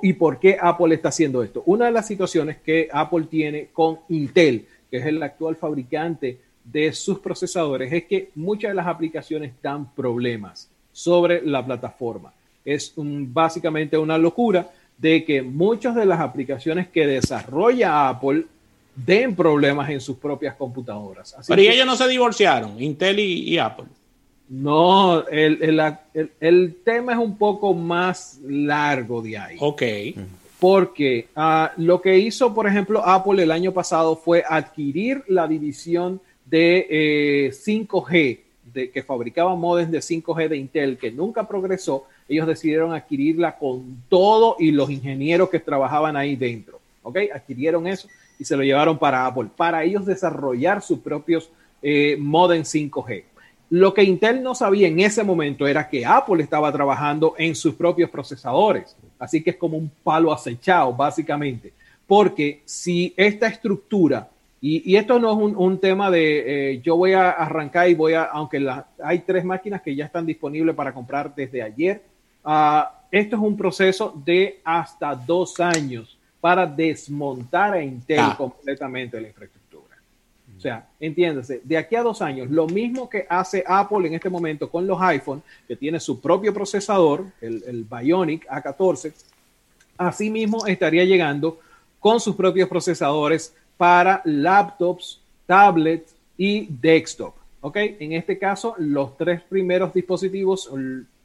[0.03, 1.63] ¿Y por qué Apple está haciendo esto?
[1.67, 6.93] Una de las situaciones que Apple tiene con Intel, que es el actual fabricante de
[6.93, 12.33] sus procesadores es que muchas de las aplicaciones dan problemas sobre la plataforma.
[12.65, 18.45] Es básicamente una locura de que muchas de las aplicaciones que desarrolla Apple
[18.95, 21.35] den problemas en sus propias computadoras.
[21.47, 23.87] Pero ellos no se divorciaron, Intel y, Apple.
[24.49, 29.57] No, el, tema es un poco más largo de ahí.
[29.61, 29.83] Ok.
[30.59, 36.21] Porque ah, lo que hizo, por ejemplo, Apple el año pasado fue adquirir la división
[36.45, 42.47] de 5G, eh, de, que fabricaba modems de 5G de Intel, que nunca progresó, ellos
[42.47, 46.79] decidieron adquirirla con todo y los ingenieros que trabajaban ahí dentro.
[47.03, 47.19] ¿Ok?
[47.35, 51.51] Adquirieron eso y se lo llevaron para Apple, para ellos desarrollar sus propios
[51.83, 53.25] eh, modems 5G.
[53.71, 57.75] Lo que Intel no sabía en ese momento era que Apple estaba trabajando en sus
[57.75, 58.95] propios procesadores.
[59.18, 61.73] Así que es como un palo acechado, básicamente.
[62.07, 64.29] Porque si esta estructura
[64.64, 68.23] y, esto no es un, tema de eh, yo voy a arrancar y voy a,
[68.23, 68.64] aunque
[69.03, 72.01] hay tres máquinas que ya están disponibles para comprar desde ayer,
[72.45, 78.35] ah, esto es un proceso de hasta dos años para desmontar a Intel ah.
[78.37, 79.97] completamente la infraestructura.
[80.57, 84.29] O sea, entiéndase, de aquí a dos años, lo mismo que hace Apple en este
[84.29, 89.13] momento con los iPhone, que tiene su propio procesador, el, el Bionic A14,
[89.97, 91.61] asimismo estaría llegando
[92.01, 97.35] con sus propios procesadores para laptops, tablets y desktop.
[97.61, 97.77] ¿Ok?
[97.77, 100.69] En este caso, los tres primeros dispositivos,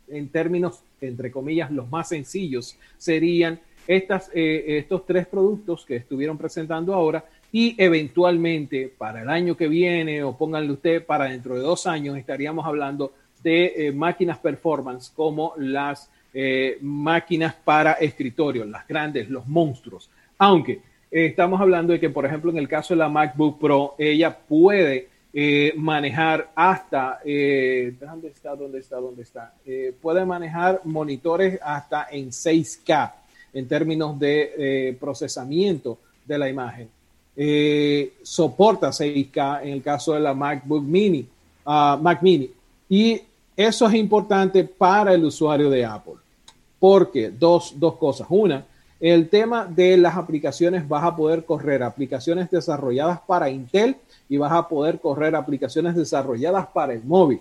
[0.08, 6.38] en términos, entre comillas, los más sencillos, serían estas, eh, estos tres productos que estuvieron
[6.38, 11.62] presentando ahora y eventualmente para el año que viene o pónganle usted para dentro de
[11.62, 18.88] dos años estaríamos hablando de eh, máquinas performance como las eh, máquinas para escritorio, las
[18.88, 20.10] grandes, los monstruos.
[20.38, 24.38] Aunque estamos hablando de que, por ejemplo, en el caso de la MacBook Pro, ella
[24.38, 25.08] puede
[25.40, 28.56] eh, manejar hasta, eh, ¿dónde está?
[28.56, 28.96] ¿Dónde está?
[28.98, 29.54] ¿Dónde está?
[29.66, 33.14] Eh, puede manejar monitores hasta en 6K
[33.54, 36.90] en términos de eh, procesamiento de la imagen.
[38.24, 41.26] soporta 6K en el caso de la MacBook Mini,
[41.66, 42.50] uh, Mac Mini.
[42.90, 43.22] Y
[43.56, 46.16] eso es importante para el usuario de Apple.
[46.80, 48.28] Porque dos, dos cosas.
[48.30, 48.66] Una,
[49.00, 53.96] el tema de las aplicaciones, vas a poder correr aplicaciones desarrolladas para Intel
[54.28, 57.40] y vas a poder correr aplicaciones desarrolladas para el móvil.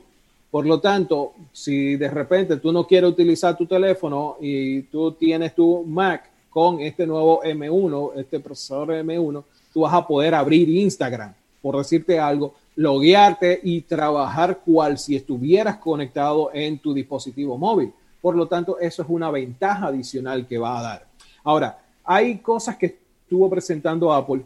[0.57, 5.55] Por lo tanto, si de repente tú no quieres utilizar tu teléfono y tú tienes
[5.55, 11.35] tu Mac con este nuevo M1, este procesador M1, tú vas a poder abrir Instagram,
[11.61, 17.93] por decirte algo, loguearte y trabajar cual si estuvieras conectado en tu dispositivo móvil.
[18.23, 21.07] Por lo tanto, eso es una ventaja adicional que va a dar.
[21.45, 24.41] Ahora, hay cosas que estuvo presentando Apple,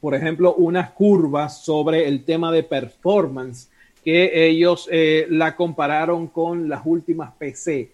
[0.00, 3.68] por ejemplo, unas curvas sobre el tema de performance
[4.04, 7.90] que ellos eh, la compararon con las últimas PC,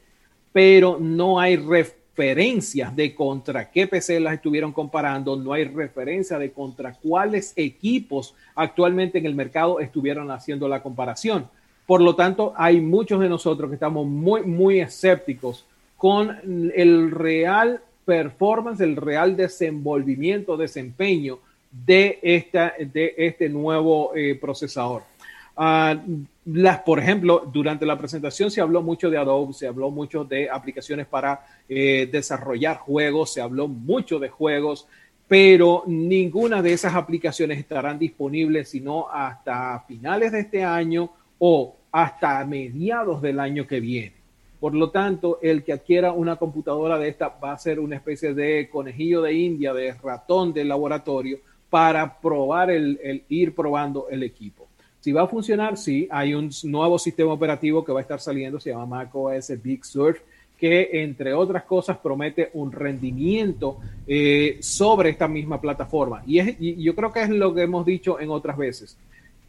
[0.52, 6.50] pero no hay referencias de contra qué PC las estuvieron comparando, no hay referencia de
[6.50, 11.48] contra cuáles equipos actualmente en el mercado estuvieron haciendo la comparación.
[11.86, 15.64] Por lo tanto, hay muchos de nosotros que estamos muy, muy escépticos
[15.96, 16.36] con
[16.74, 21.38] el real performance, el real desenvolvimiento, desempeño
[21.70, 25.02] de, esta, de este nuevo eh, procesador.
[25.56, 30.24] Uh, las, por ejemplo, durante la presentación se habló mucho de Adobe, se habló mucho
[30.24, 34.86] de aplicaciones para eh, desarrollar juegos, se habló mucho de juegos,
[35.28, 42.44] pero ninguna de esas aplicaciones estarán disponibles sino hasta finales de este año o hasta
[42.44, 44.20] mediados del año que viene.
[44.60, 48.34] Por lo tanto, el que adquiera una computadora de esta va a ser una especie
[48.34, 51.38] de conejillo de India, de ratón de laboratorio,
[51.70, 54.68] para probar el, ir probando el equipo.
[55.00, 58.60] Si va a funcionar, sí, hay un nuevo sistema operativo que va a estar saliendo,
[58.60, 60.20] se llama macOS Big Sur,
[60.58, 66.22] que entre otras cosas promete un rendimiento eh, sobre esta misma plataforma.
[66.26, 68.96] Y, es, y yo creo que es lo que hemos dicho en otras veces.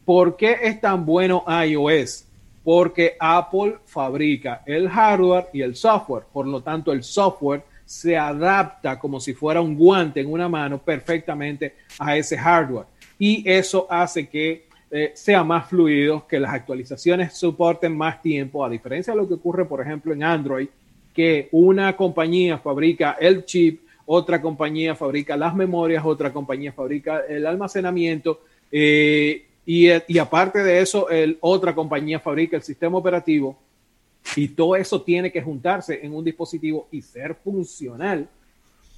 [0.06, 2.26] ¿Por qué es tan bueno iOS?
[2.64, 6.24] porque Apple fabrica el hardware y el software.
[6.32, 10.78] Por lo tanto, el software se adapta como si fuera un guante en una mano
[10.78, 12.86] perfectamente a ese hardware.
[13.18, 18.68] Y eso hace que eh, sea más fluido, que las actualizaciones soporten más tiempo, a
[18.68, 20.68] diferencia de lo que ocurre, por ejemplo, en Android,
[21.14, 27.46] que una compañía fabrica el chip, otra compañía fabrica las memorias, otra compañía fabrica el
[27.46, 28.42] almacenamiento.
[28.70, 31.06] Eh, y, aparte de eso,
[31.40, 33.56] otra compañía fabrica el sistema operativo
[34.36, 38.28] y todo eso tiene que juntarse en un dispositivo y ser funcional.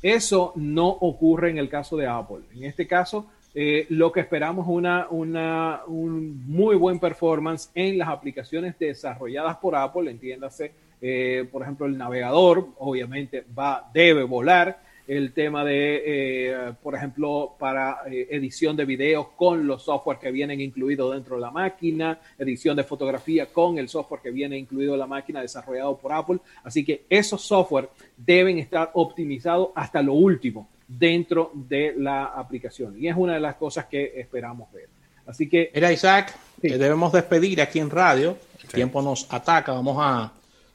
[0.03, 2.41] Eso no ocurre en el caso de Apple.
[2.53, 7.99] En este caso, eh, lo que esperamos es una, una, un muy buen performance en
[7.99, 14.79] las aplicaciones desarrolladas por Apple, entiéndase, eh, por ejemplo, el navegador, obviamente va, debe volar,
[15.07, 20.31] el tema de, eh, por ejemplo, para eh, edición de videos con los software que
[20.31, 24.95] vienen incluidos dentro de la máquina, edición de fotografía con el software que viene incluido
[24.95, 26.39] en la máquina desarrollado por Apple.
[26.63, 32.97] Así que esos software deben estar optimizados hasta lo último dentro de la aplicación.
[32.99, 34.89] Y es una de las cosas que esperamos ver.
[35.27, 35.71] Así que...
[35.75, 38.37] Mira, Isaac, debemos despedir aquí en radio.
[38.63, 39.73] El tiempo nos ataca.
[39.73, 40.33] Vamos a,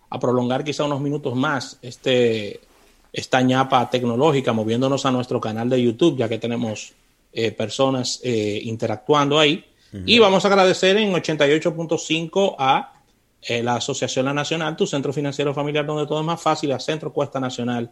[0.09, 2.59] a prolongar quizá unos minutos más este
[3.11, 6.93] esta ñapa tecnológica, moviéndonos a nuestro canal de YouTube, ya que tenemos
[7.33, 9.65] eh, personas eh, interactuando ahí.
[10.05, 12.93] Y vamos a agradecer en 88.5 a
[13.41, 16.79] eh, la Asociación La Nacional, tu centro financiero familiar donde todo es más fácil, a
[16.79, 17.89] Centro Cuesta Nacional,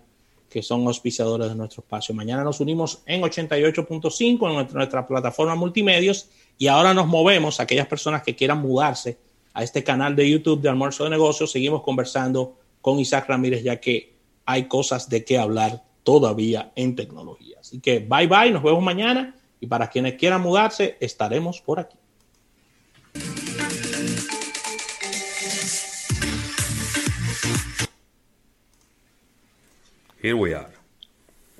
[0.57, 2.15] que son auspiciadores de nuestro espacio.
[2.15, 7.63] Mañana nos unimos en 88.5 en nuestra, nuestra plataforma multimedios y ahora nos movemos a
[7.63, 9.19] aquellas personas que quieran mudarse
[9.53, 11.51] a este canal de YouTube de Almuerzo de Negocios.
[11.51, 14.15] Seguimos conversando con Isaac Ramírez, ya que
[14.47, 17.57] hay cosas de qué hablar todavía en tecnología.
[17.59, 21.97] Así que bye bye, nos vemos mañana y para quienes quieran mudarse, estaremos por aquí.
[30.21, 30.71] Here we are.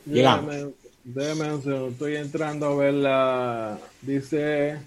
[0.05, 0.73] Llegamos.
[1.03, 3.79] Déjame, un segundo, estoy entrando a ver la.
[4.01, 4.77] Dice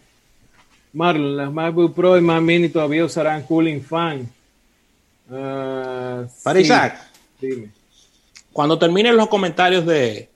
[0.92, 4.28] Marlon, las MacBook Pro y Mac Mini todavía usarán cooling fan.
[5.30, 7.10] Uh, para Isaac.
[7.40, 7.70] Dime.
[8.52, 10.28] Cuando terminen los comentarios de,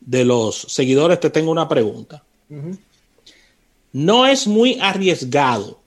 [0.00, 2.22] los seguidores, te tengo una pregunta.
[3.92, 5.80] No es muy arriesgado.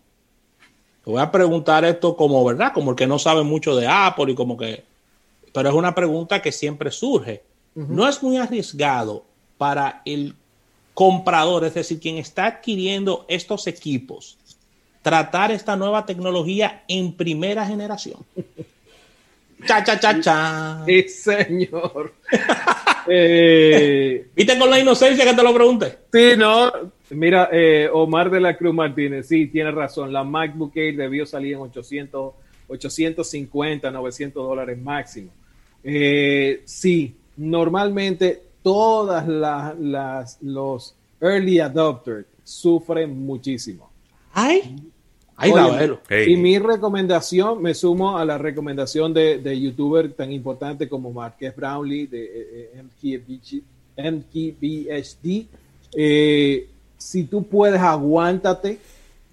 [1.04, 2.74] Te voy a preguntar esto como, ¿verdad?
[2.74, 4.84] Como el que no sabe mucho de Apple y como que...
[5.54, 7.44] Pero es una pregunta que siempre surge.
[7.76, 9.26] No es muy arriesgado
[9.58, 10.36] para el
[10.94, 14.38] comprador, es decir, quien está adquiriendo estos equipos,
[15.02, 18.20] tratar esta nueva tecnología en primera generación.
[19.66, 20.84] Cha, cha, cha, cha.
[20.86, 22.14] Sí, señor.
[23.08, 25.98] eh, ¿Viste con la inocencia que te lo pregunté?
[26.14, 26.72] Sí, no.
[27.10, 30.14] Mira, eh, Omar de la Cruz Martínez, sí, tiene razón.
[30.14, 32.34] La MacBook Air debió salir en 800,
[32.68, 35.32] 850, 900 dólares máximo.
[35.84, 43.90] Eh, sí, normalmente todas las, las, los early adopters sufren muchísimo.
[44.34, 44.76] Ay.
[46.28, 51.56] Y mi recomendación, me sumo a la recomendación de, de youtuber tan importante como Marques
[51.56, 52.84] Brownlee de eh,
[54.12, 55.48] MKBHD.
[55.96, 58.80] Eh, si tú puedes, aguántate,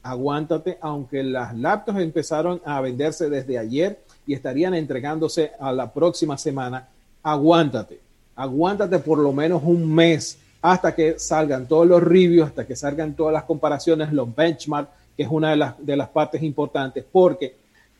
[0.03, 6.37] aguántate, aunque las laptops empezaron a venderse desde ayer y estarían entregándose a la próxima
[6.37, 6.89] semana,
[7.22, 8.01] aguántate,
[8.35, 13.14] aguántate por lo menos un mes hasta que salgan todos los reviews, hasta que salgan
[13.14, 17.55] todas las comparaciones, los benchmarks que es una de las, de las partes importantes, porque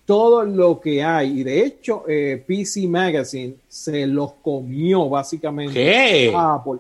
[0.05, 1.41] todo lo que hay.
[1.41, 6.79] Y de hecho, eh, PC Magazine se los comió básicamente a Apple.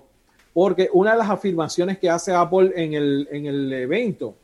[0.52, 4.34] Porque una de las afirmaciones que hace Apple en el, en el evento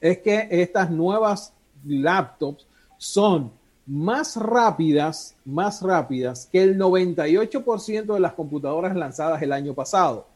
[0.00, 1.52] es que estas nuevas
[1.84, 2.66] laptops
[2.98, 3.50] son
[3.90, 10.28] más rápidas, más rápidas que el 98% de las computadoras lanzadas el año pasado.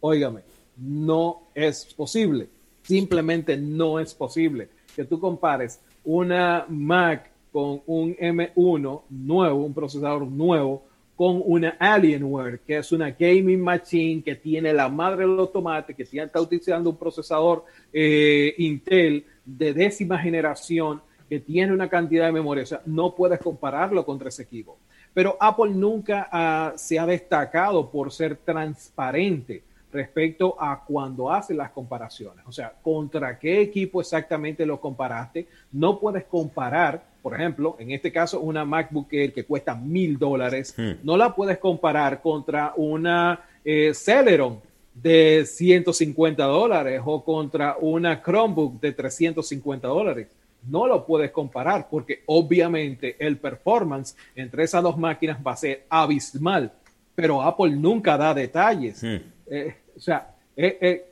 [0.00, 0.42] Óigame,
[0.76, 2.46] no es posible.
[2.82, 10.26] Simplemente no es posible que tú compares una Mac con un M1 nuevo, un procesador
[10.26, 10.82] nuevo,
[11.16, 15.96] con una Alienware, que es una gaming machine que tiene la madre de los tomates,
[15.96, 21.00] que está utilizando un procesador eh, Intel de décima generación,
[21.34, 22.62] que tiene una cantidad de memoria.
[22.62, 24.78] O sea, no puedes compararlo contra ese equipo.
[25.12, 31.72] Pero Apple nunca ah, se ha destacado por ser transparente respecto a cuando hace las
[31.72, 32.44] comparaciones.
[32.46, 35.48] O sea, contra qué equipo exactamente lo comparaste.
[35.72, 40.72] No puedes comparar, por ejemplo, en este caso, una MacBook Air que cuesta mil dólares.
[40.76, 41.00] Hmm.
[41.02, 44.60] No la puedes comparar contra una eh, Celeron
[44.94, 50.28] de 150 dólares o contra una Chromebook de 350 dólares.
[50.68, 55.84] No lo puedes comparar porque obviamente el performance entre esas dos máquinas va a ser
[55.88, 56.72] abismal,
[57.14, 59.02] pero Apple nunca da detalles.
[59.02, 59.16] Hmm.
[59.46, 61.02] Eh, o sea, es,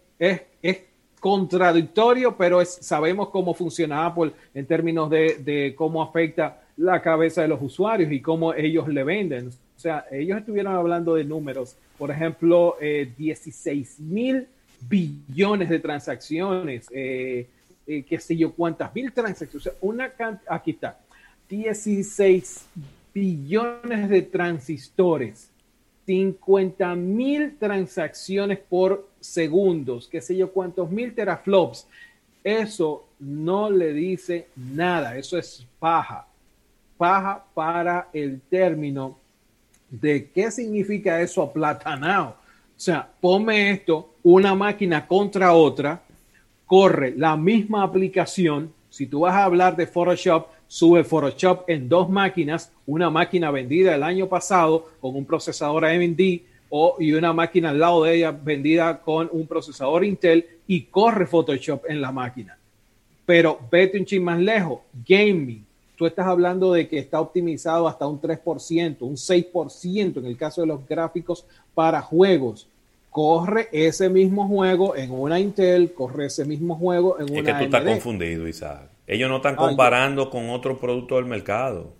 [1.20, 7.62] contradictorio, pero sabemos cómo funciona Apple en términos de, cómo afecta la cabeza de los
[7.62, 9.48] usuarios y cómo ellos le venden.
[9.48, 14.48] O sea, ellos estuvieron hablando de números, por ejemplo, 16 eh, mil
[14.88, 16.88] billones de transacciones,
[17.86, 19.72] eh, qué sé yo, cuántas mil transacciones.
[19.80, 20.12] Una
[20.48, 20.98] aquí está,
[21.48, 22.66] 16
[23.12, 25.52] billones de transistores
[26.06, 31.86] 50 mil transacciones por segundos, qué sé yo cuántos mil teraflops.
[32.42, 36.26] Eso no le dice nada, eso es paja.
[36.96, 39.18] Paja para el término
[39.88, 42.30] de qué significa eso aplatanado.
[42.76, 46.02] O sea, ponme esto, una máquina contra otra,
[46.66, 48.72] corre la misma aplicación.
[48.90, 53.94] Si tú vas a hablar de Photoshop, sube Photoshop en dos máquinas, una máquina vendida
[53.94, 56.20] el año pasado con un procesador AMD
[56.70, 61.26] o, y una máquina al lado de ella vendida con un procesador Intel y corre
[61.26, 62.56] Photoshop en la máquina.
[63.26, 65.64] Pero vete un ching más lejos, gaming.
[65.96, 70.62] Tú estás hablando de que está optimizado hasta un 3%, un 6% en el caso
[70.62, 71.44] de los gráficos
[71.74, 72.66] para juegos
[73.12, 77.52] corre ese mismo juego en una Intel, corre ese mismo juego en una Es que
[77.52, 78.88] tú estás confundido, Isaac.
[79.06, 81.92] Ellos no están comparando con otro producto del mercado.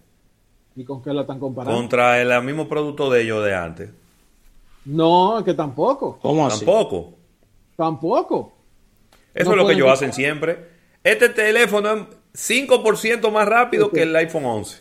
[0.74, 1.78] ¿Y con qué lo están comparando?
[1.78, 3.90] Contra el, mismo producto de ellos de antes.
[4.86, 6.18] No, que tampoco.
[6.22, 6.64] ¿Cómo así?
[6.64, 7.12] Tampoco.
[7.76, 8.52] Tampoco.
[9.34, 10.66] Eso es lo que ellos hacen siempre.
[11.04, 14.80] Este teléfono es 5% más rápido que el iPhone 11.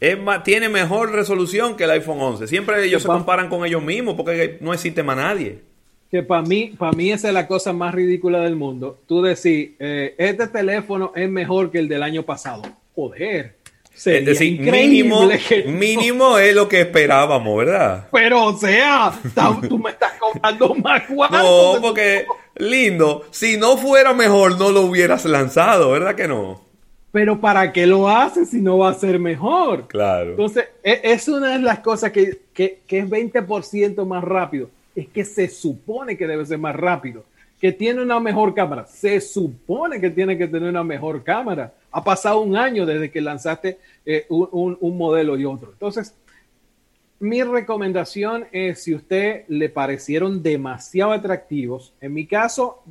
[0.00, 2.46] Es tiene mejor resolución que el iPhone 11.
[2.46, 5.62] Siempre ellos se comparan con ellos mismos porque no existe más nadie
[6.14, 9.00] que para mí, para mí esa es la cosa más ridícula del mundo.
[9.08, 12.62] Tú decís, eh, este teléfono es mejor que el del año pasado.
[12.94, 13.56] Joder.
[13.92, 15.28] Es decir, mínimo,
[15.66, 18.06] mínimo es lo que esperábamos, ¿verdad?
[18.12, 19.12] Pero, o sea,
[19.68, 21.74] tú me estás cobrando más cuarto.
[21.74, 22.26] No, porque,
[22.58, 26.60] lindo, si no fuera mejor, no lo hubieras lanzado, ¿verdad que no?
[27.14, 29.86] Pero ¿para qué lo haces si no va a ser mejor?
[29.86, 30.30] Claro.
[30.30, 35.06] Entonces, e, es una de las cosas que, que, que es 20% más rápido es
[35.06, 37.22] que se supone que debe ser más rápido,
[37.60, 41.72] que tiene una mejor cámara, se supone que tiene que tener una mejor cámara.
[41.92, 45.70] Ha pasado un año desde que lanzaste eh, un, modelo y otro.
[45.70, 46.16] Entonces,
[47.20, 52.82] mi recomendación es, si usted le parecieron demasiado atractivos, en mi caso,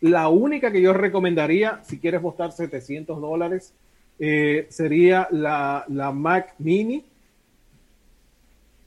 [0.00, 3.72] la única que yo recomendaría, si quieres costar 700 dólares,
[4.18, 5.84] eh, sería la,
[6.14, 7.04] Mac Mini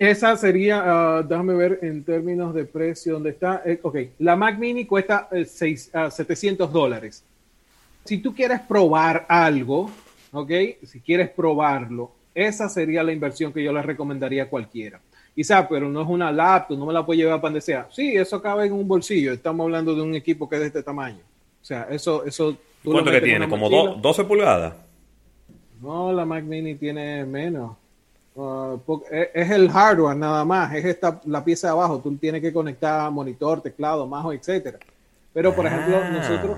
[0.01, 3.62] esa sería, ah, déjame ver en términos de precio, ¿dónde está?
[3.64, 7.24] Eh, ok, la Mac Mini cuesta 700 eh, dólares.
[8.03, 9.91] Si tú quieres probar algo,
[10.32, 10.51] ok,
[10.88, 14.99] si quieres probarlo, esa sería la inversión que yo le recomendaría a cualquiera.
[15.34, 17.88] Quizá, pero no es una laptop, no me la puedo llevar para donde sea.
[17.91, 19.32] Sí, eso cabe en un bolsillo.
[19.32, 21.19] Estamos hablando de un equipo que es de este tamaño.
[21.61, 22.25] O sea, eso...
[22.25, 23.47] eso ¿Cuánto que tiene?
[23.47, 24.73] ¿Como 12 pulgadas?
[25.82, 27.77] No, la Mac Mini tiene menos.
[28.34, 28.79] Uh,
[29.11, 31.99] es el hardware nada más, es esta la pieza de abajo.
[31.99, 34.79] Tú tienes que conectar monitor, teclado, majo, etcétera.
[35.34, 36.09] Pero por ejemplo, ah.
[36.09, 36.57] nosotros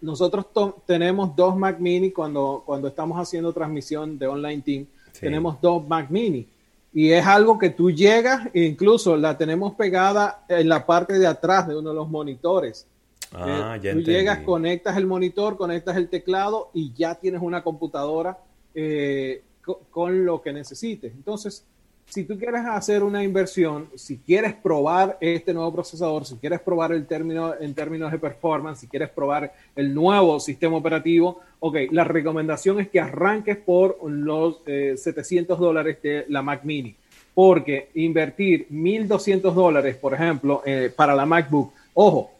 [0.00, 0.46] nosotros
[0.86, 4.86] tenemos dos Mac Mini cuando, cuando estamos haciendo transmisión de online team.
[5.20, 6.46] Tenemos dos Mac Mini
[6.92, 11.26] y es algo que tú llegas e incluso la tenemos pegada en la parte de
[11.26, 12.86] atrás de uno de los monitores.
[13.32, 18.38] Ah, eh, tú llegas, conectas el monitor, conectas el teclado y ya tienes una computadora
[18.74, 19.44] eh,
[19.90, 21.12] con, lo que necesites.
[21.12, 21.64] Entonces,
[22.06, 26.92] si tú quieres hacer una inversión, si quieres probar este nuevo procesador, si quieres probar
[26.92, 32.02] el término en términos de performance, si quieres probar el nuevo sistema operativo, ok, la
[32.02, 36.96] recomendación es que arranques por los 700 eh, dólares de la Mac Mini,
[37.32, 42.32] porque invertir 1.200 dólares, por ejemplo, eh, para la MacBook, ojo,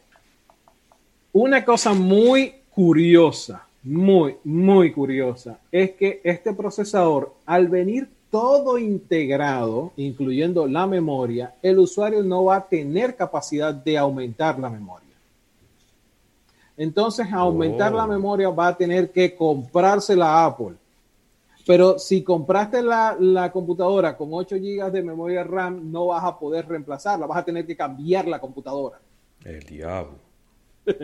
[1.31, 9.91] una cosa muy curiosa, muy, muy curiosa, es que este procesador, al venir todo integrado,
[9.97, 15.09] incluyendo la memoria, el usuario no va a tener capacidad de aumentar la memoria.
[16.77, 18.07] Entonces, aumentar la oh.
[18.07, 20.75] memoria va a tener que comprarse la Apple.
[21.67, 26.39] Pero si compraste la, la, computadora con 8 GB de memoria RAM, no vas a
[26.39, 28.99] poder reemplazarla, vas a tener que cambiar la computadora.
[29.43, 30.17] El diablo.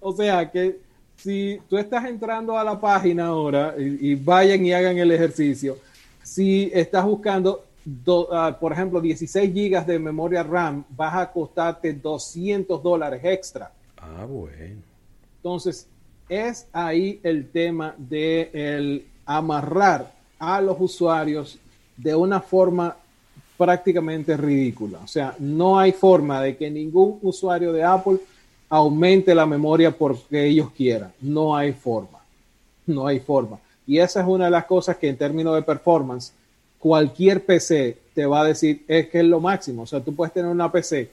[0.00, 0.80] o sea que
[1.16, 5.76] si tú estás entrando a la página ahora y vayan y hagan el ejercicio,
[6.26, 7.64] si estás buscando,
[8.32, 13.70] ah, por ejemplo, 16 gigas de memoria RAM, vas a costarte 200 dólares extra.
[13.96, 14.82] Ah, bueno.
[15.36, 15.86] Entonces,
[16.28, 21.60] es ahí el tema de el amarrar a los usuarios
[21.96, 22.96] de una forma
[23.56, 24.98] prácticamente ridícula.
[25.04, 28.18] O sea, no hay forma de que ningún usuario de Apple
[28.68, 31.12] aumente la memoria porque ellos quieran.
[31.20, 32.18] No hay forma.
[32.84, 33.60] No hay forma.
[33.86, 36.32] Y esa es una de las cosas que en términos de performance,
[36.78, 39.82] cualquier PC te va a decir es que es lo máximo.
[39.82, 41.10] O sea, tú puedes tener una PC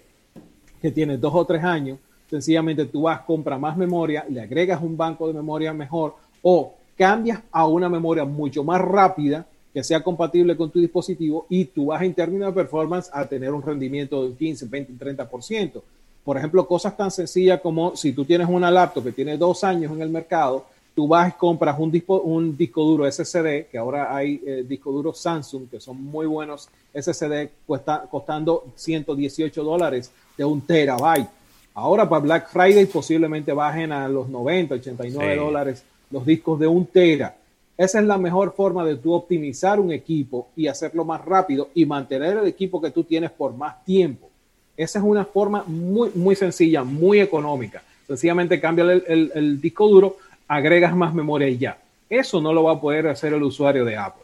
[0.81, 1.97] que tiene dos o tres años,
[2.29, 7.39] sencillamente tú vas, compras más memoria, le agregas un banco de memoria mejor o cambias
[7.51, 12.01] a una memoria mucho más rápida que sea compatible con tu dispositivo y tú vas
[12.03, 15.81] en términos de performance a tener un rendimiento de 15, 20, 30%.
[16.23, 19.91] Por ejemplo, cosas tan sencillas como si tú tienes una laptop que tiene dos años
[19.91, 20.65] en el mercado,
[20.95, 24.93] tú vas y compras un disco, un disco duro SSD, que ahora hay eh, discos
[24.93, 31.29] duros Samsung que son muy buenos SSD, cuesta, costando 118 dólares de un terabyte.
[31.75, 36.85] Ahora para Black Friday posiblemente bajen a los 90, 89 dólares los discos de un
[36.85, 37.35] tera.
[37.75, 41.85] Esa es la mejor forma de tú optimizar un equipo y hacerlo más rápido y
[41.87, 44.29] mantener el equipo que tú tienes por más tiempo.
[44.77, 47.81] Esa es una forma muy, muy sencilla, muy económica.
[48.05, 50.17] Sencillamente cambia el, el disco duro,
[50.55, 51.77] agregas más memoria y ya.
[52.09, 54.23] Eso no lo va a poder hacer el usuario de Apple.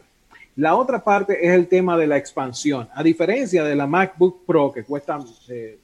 [0.56, 2.88] La otra parte es el tema de la expansión.
[2.94, 5.18] A diferencia de la MacBook Pro, que cuesta,
[5.48, 5.78] eh,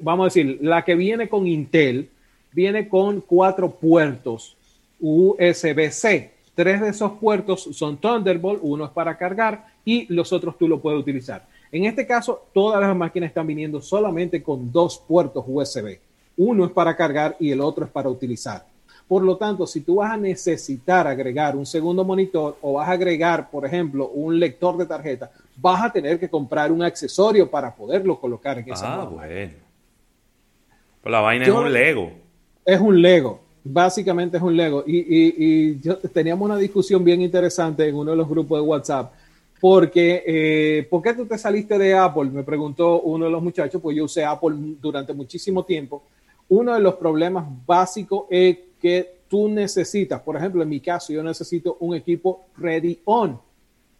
[0.00, 2.10] vamos a decir, la que viene con Intel,
[2.52, 4.56] viene con cuatro puertos
[5.00, 6.32] USB-C.
[6.54, 10.80] Tres de esos puertos son Thunderbolt, uno es para cargar y los otros tú lo
[10.80, 11.46] puedes utilizar.
[11.70, 15.98] En este caso, todas las máquinas están viniendo solamente con dos puertos USB.
[16.36, 18.64] Uno es para cargar y el otro es para utilizar.
[19.08, 22.92] Por lo tanto, si tú vas a necesitar agregar un segundo monitor o vas a
[22.92, 27.72] agregar, por ejemplo, un lector de tarjeta, vas a tener que comprar un accesorio para
[27.74, 29.52] poderlo colocar en esa Ah, bueno.
[31.02, 32.10] Pues la vaina es un Lego.
[32.64, 33.40] Es un Lego.
[33.62, 34.82] Básicamente es un Lego.
[34.84, 39.12] Y, yo, teníamos una discusión bien interesante en uno de los grupos de WhatsApp
[39.58, 42.24] porque, eh, ¿por qué tú te saliste de Apple?
[42.24, 46.02] Me preguntó uno de los muchachos, pues yo usé Apple durante muchísimo tiempo
[46.48, 51.20] uno de los problemas básicos es que tú necesitas, por ejemplo, en mi caso, yo
[51.20, 53.40] necesito un equipo ready on.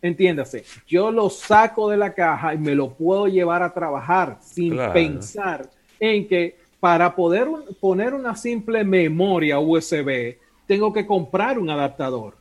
[0.01, 4.77] Entiéndase, yo lo saco de la caja y me lo puedo llevar a trabajar sin
[4.93, 5.69] pensar
[5.99, 7.49] en que para poder
[7.81, 10.37] poner una simple memoria USB,
[10.69, 12.37] tengo que comprar un adaptador.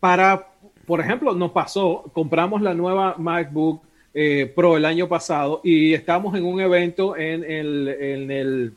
[0.00, 0.48] Para,
[0.84, 6.36] por ejemplo, nos pasó, compramos la nueva MacBook eh, Pro el año pasado y estamos
[6.36, 8.74] en un evento en el, en el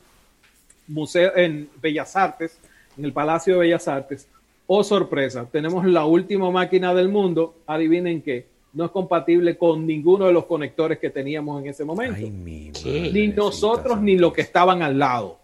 [0.88, 2.58] Museo, en Bellas Artes,
[2.96, 4.28] en el Palacio de Bellas Artes.
[4.66, 10.26] Oh, sorpresa, tenemos la última máquina del mundo, adivinen qué, no es compatible con ninguno
[10.26, 12.20] de los conectores que teníamos en ese momento.
[12.20, 15.38] ni nosotros ni los que estaban al lado.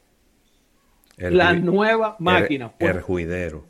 [1.17, 2.73] la nueva máquina.
[2.79, 3.65] El, el juidero.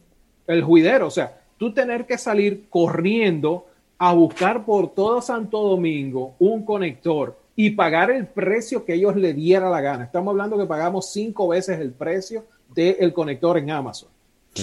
[0.46, 3.66] El juidero, o sea, tú tener que salir corriendo
[3.98, 9.34] a buscar por todo Santo Domingo un conector y pagar el precio que ellos le
[9.34, 10.04] diera la gana.
[10.04, 12.44] Estamos hablando que pagamos cinco veces el precio
[12.74, 14.08] del conector en Amazon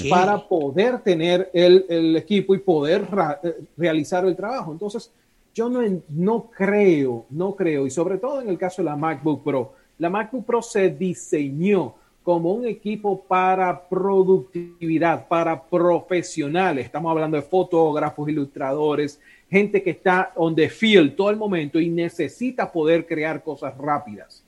[0.10, 3.08] para poder tener el, equipo y poder
[3.44, 4.72] eh, realizar el trabajo.
[4.72, 5.12] Entonces,
[5.54, 9.44] yo no, no creo, no creo, y sobre todo en el caso de la MacBook
[9.44, 16.86] Pro, la MacBook Pro se diseñó como un equipo para productividad, para profesionales.
[16.86, 19.20] Estamos hablando de fotógrafos, ilustradores,
[19.50, 24.44] gente que está on the field todo el momento y necesita poder crear cosas rápidas.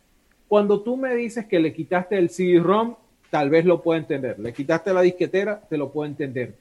[0.47, 2.95] Cuando tú me dices que le quitaste el CD-ROM,
[3.29, 4.37] tal vez lo puedo entender.
[4.39, 6.53] Le quitaste la disquetera, te lo puedo entender.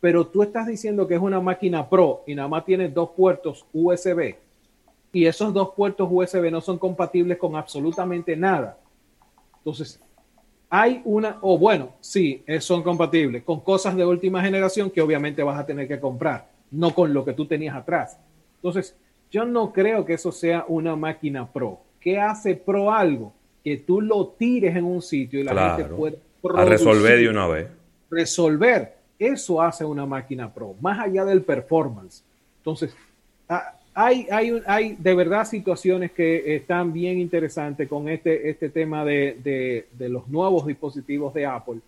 [0.00, 3.66] Pero tú estás diciendo que es una máquina Pro y nada más tiene dos puertos
[3.72, 4.34] USB
[5.12, 8.78] y esos dos puertos USB no son compatibles con absolutamente nada.
[9.58, 10.00] Entonces,
[10.70, 15.60] hay una, o bueno, sí, son compatibles con cosas de última generación que obviamente vas
[15.60, 18.18] a tener que comprar, no con lo que tú tenías atrás.
[18.56, 18.96] Entonces,
[19.30, 21.80] yo no creo que eso sea una máquina Pro.
[22.00, 23.32] ¿Qué hace Pro algo?
[23.62, 26.18] Que tú lo tires en un sitio y la gente puede
[26.54, 27.68] a resolver de una vez.
[28.10, 28.96] Resolver.
[29.18, 32.24] Eso hace una máquina Pro, más allá del performance.
[32.58, 32.94] Entonces,
[33.94, 39.86] hay, hay, hay de verdad situaciones que están bien interesantes con este, este tema de,
[39.98, 41.80] los nuevos dispositivos de Apple.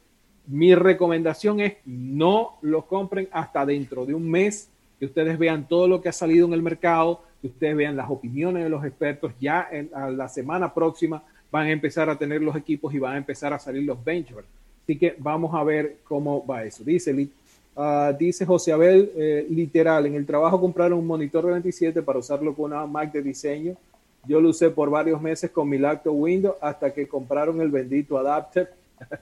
[0.46, 4.68] Mi recomendación es no los compren hasta dentro de un mes,
[4.98, 8.10] que ustedes vean todo lo que ha salido en el mercado, que ustedes vean las
[8.10, 9.32] opiniones de los expertos.
[9.40, 13.14] Ya en, a la semana próxima van a empezar a tener los equipos y van
[13.14, 14.48] a empezar a salir los benchmarks.
[14.82, 16.84] Así que vamos a ver cómo va eso.
[16.84, 17.12] Dice
[17.76, 22.20] Uh, dice José Abel, eh, literal, en el trabajo compraron un monitor de 27 para
[22.20, 23.76] usarlo con una Mac de diseño.
[24.26, 28.16] Yo lo usé por varios meses con mi laptop Windows hasta que compraron el bendito
[28.16, 28.72] adapter.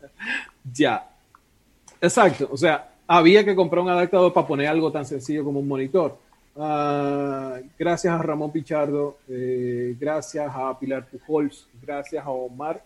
[0.73, 1.09] ya.
[1.99, 2.47] Exacto.
[2.53, 6.17] O sea, había que comprar un adaptador para poner algo tan sencillo como un monitor.
[6.55, 12.83] Uh, gracias a Ramón Pichardo, eh, gracias a Pilar Pujols, gracias a Omar.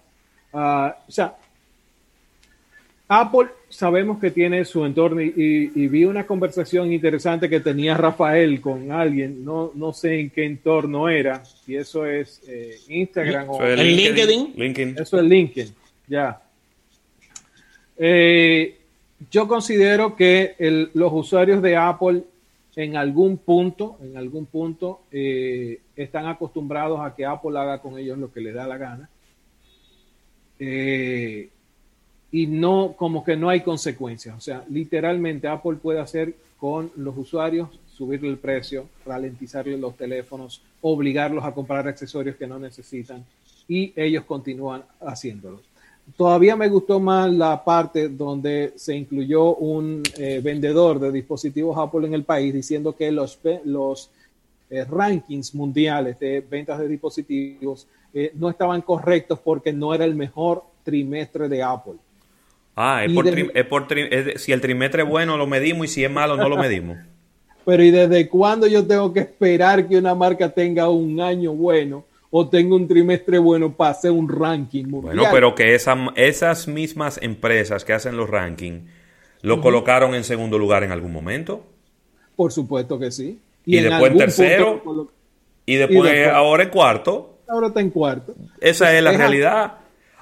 [0.53, 1.37] Uh, o sea,
[3.07, 8.91] Apple sabemos que tiene su entorno y, vi una conversación interesante que tenía Rafael con
[8.91, 13.97] alguien, no, no sé en qué entorno era, si eso es eh, Instagram o ¿El
[13.97, 14.97] LinkedIn?
[14.99, 15.74] Eso es LinkedIn,
[16.09, 16.43] ya.
[17.97, 18.77] Eh,
[19.30, 20.54] yo considero que
[20.94, 22.24] los usuarios de Apple
[22.76, 28.18] en algún punto, en algún punto, eh, están acostumbrados a que Apple haga con ellos
[28.18, 29.08] lo que les da la gana.
[30.58, 31.48] Eh,
[32.32, 34.36] y no, como que no hay consecuencias.
[34.36, 40.60] O sea, literalmente Apple puede hacer con los usuarios subirle el precio, ralentizarle los teléfonos,
[40.82, 43.24] obligarlos a comprar accesorios que no necesitan
[43.66, 45.62] y ellos continúan haciéndolo.
[46.14, 52.07] Todavía me gustó más la parte donde se incluyó un eh, vendedor de dispositivos Apple
[52.07, 54.11] en el país diciendo que los, los
[54.70, 60.14] eh, rankings mundiales de ventas de dispositivos eh, no estaban correctos porque no era el
[60.14, 61.94] mejor trimestre de Apple.
[62.76, 63.86] Ah, es por, es por
[64.36, 66.98] si el trimestre es bueno lo medimos y si es malo no lo medimos.
[67.66, 72.04] Pero ¿y desde cuándo yo tengo que esperar que una marca tenga un año bueno
[72.31, 75.16] o tenga un trimestre bueno para hacer un ranking mundial?
[75.16, 78.89] Bueno, pero que esas mismas empresas que hacen los rankings
[79.43, 81.64] lo colocaron en segundo lugar en algún momento.
[82.35, 83.41] Por supuesto que sí.
[83.64, 85.11] Y, después en tercero.
[85.64, 87.39] y, después, ahora en cuarto.
[87.49, 88.35] Ahora está en cuarto.
[88.61, 89.74] Esa es la realidad.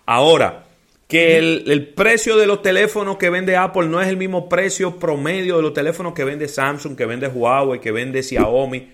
[0.07, 0.65] Ahora,
[1.09, 5.57] que el, precio de los teléfonos que vende Apple no es el mismo precio promedio
[5.57, 8.91] de los teléfonos que vende Samsung, que vende Huawei, que vende Xiaomi.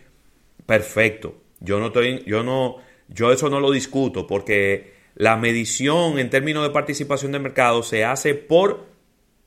[0.67, 1.35] Perfecto.
[1.61, 2.77] Yo no estoy, yo no,
[3.13, 8.05] yo eso no lo discuto porque la medición en términos de participación de mercado se
[8.05, 8.87] hace por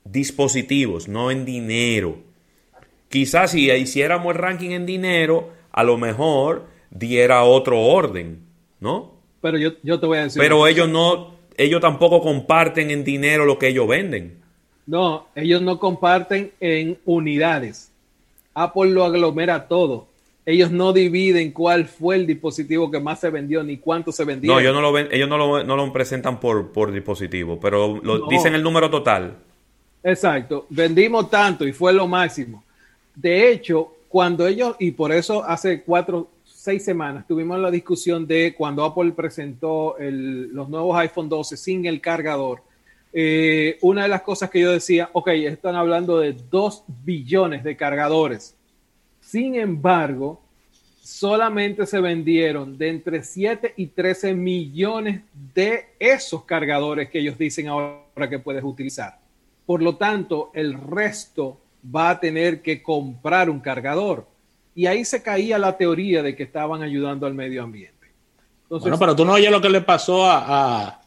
[0.04, 2.18] dispositivos, no en dinero.
[3.08, 8.44] Quizás si hiciéramos el ranking en dinero, a lo mejor diera otro orden,
[8.80, 9.14] ¿no?
[9.40, 10.40] Pero yo, yo te voy a decir.
[10.40, 14.42] Pero ellos no, ellos tampoco comparten en dinero lo que ellos venden.
[14.86, 17.90] No, ellos no comparten en unidades.
[18.54, 20.08] Apple lo aglomera todo.
[20.46, 24.52] Ellos no dividen cuál fue el dispositivo que más se vendió ni cuánto se vendió.
[24.52, 28.00] No, ellos no lo, ven, ellos no lo, no lo presentan por, por dispositivo, pero
[28.02, 29.38] lo, dicen el número total.
[30.02, 32.62] Exacto, vendimos tanto y fue lo máximo.
[33.14, 38.54] De hecho, cuando ellos, y por eso hace cuatro, seis semanas tuvimos la discusión de
[38.54, 42.62] cuando Apple presentó los nuevos iPhone 12 sin el cargador.
[43.12, 47.76] Eh, una de las cosas que yo decía, ok, están hablando de 2 billones de
[47.76, 48.56] cargadores.
[49.34, 50.40] Sin embargo,
[51.02, 55.22] solamente se vendieron de entre 7 y 13 millones
[55.52, 59.18] de esos cargadores que ellos dicen ahora que puedes utilizar.
[59.66, 61.58] Por lo tanto, el resto
[61.92, 64.28] va a tener que comprar un cargador.
[64.72, 68.12] Y ahí se caía la teoría de que estaban ayudando al medio ambiente.
[68.68, 71.00] bueno, pero tú no oyes lo que le pasó a,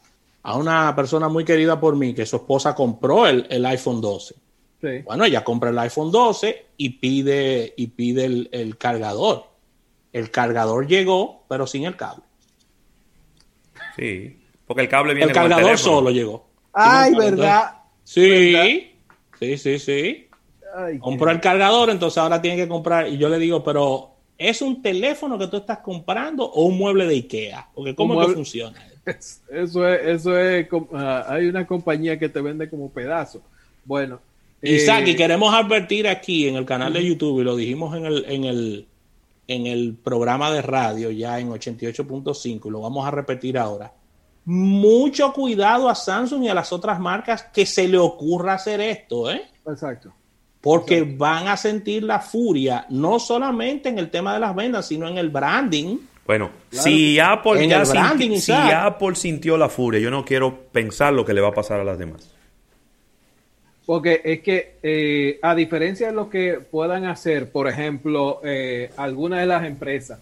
[0.54, 4.34] una persona muy querida por mí, que su esposa compró el, iPhone 12.
[4.80, 9.46] Bueno, ella compra el iPhone 12 y pide, y pide el, cargador.
[10.12, 12.22] El cargador llegó, pero sin el cable.
[13.96, 16.46] Sí, porque el cable viene El cargador solo llegó.
[16.72, 17.74] Ay, ¿verdad?
[18.04, 18.54] Sí,
[19.38, 20.28] sí, sí, sí
[21.00, 23.08] compró el cargador, entonces ahora tiene que comprar.
[23.08, 27.06] Y yo le digo, pero ¿es un teléfono que tú estás comprando o un mueble
[27.06, 27.68] de Ikea?
[27.74, 28.78] Porque ¿cómo que funciona?
[29.48, 33.40] Eso es, eso es, ah, hay una compañía que te vende como pedazo.
[33.82, 34.20] Bueno.
[34.62, 38.06] Isaac, y eh, queremos advertir aquí en el canal de YouTube, y lo dijimos en
[38.06, 38.86] el, en el,
[39.46, 43.92] en el programa de radio ya en 88.5, y lo vamos a repetir ahora.
[44.44, 49.30] Mucho cuidado a Samsung y a las otras marcas que se le ocurra hacer esto,
[49.30, 49.42] ¿eh?
[49.66, 50.12] Exacto.
[50.60, 55.06] Porque van a sentir la furia, no solamente en el tema de las ventas, sino
[55.06, 55.98] en el branding
[56.28, 61.32] bueno, si, Apple ya si Apple sintió la furia, yo no quiero pensar lo que
[61.32, 62.30] le va a pasar a las demás.
[63.88, 69.40] Porque es que, eh, a diferencia de lo que puedan hacer, por ejemplo, eh, algunas
[69.40, 70.20] de las empresas,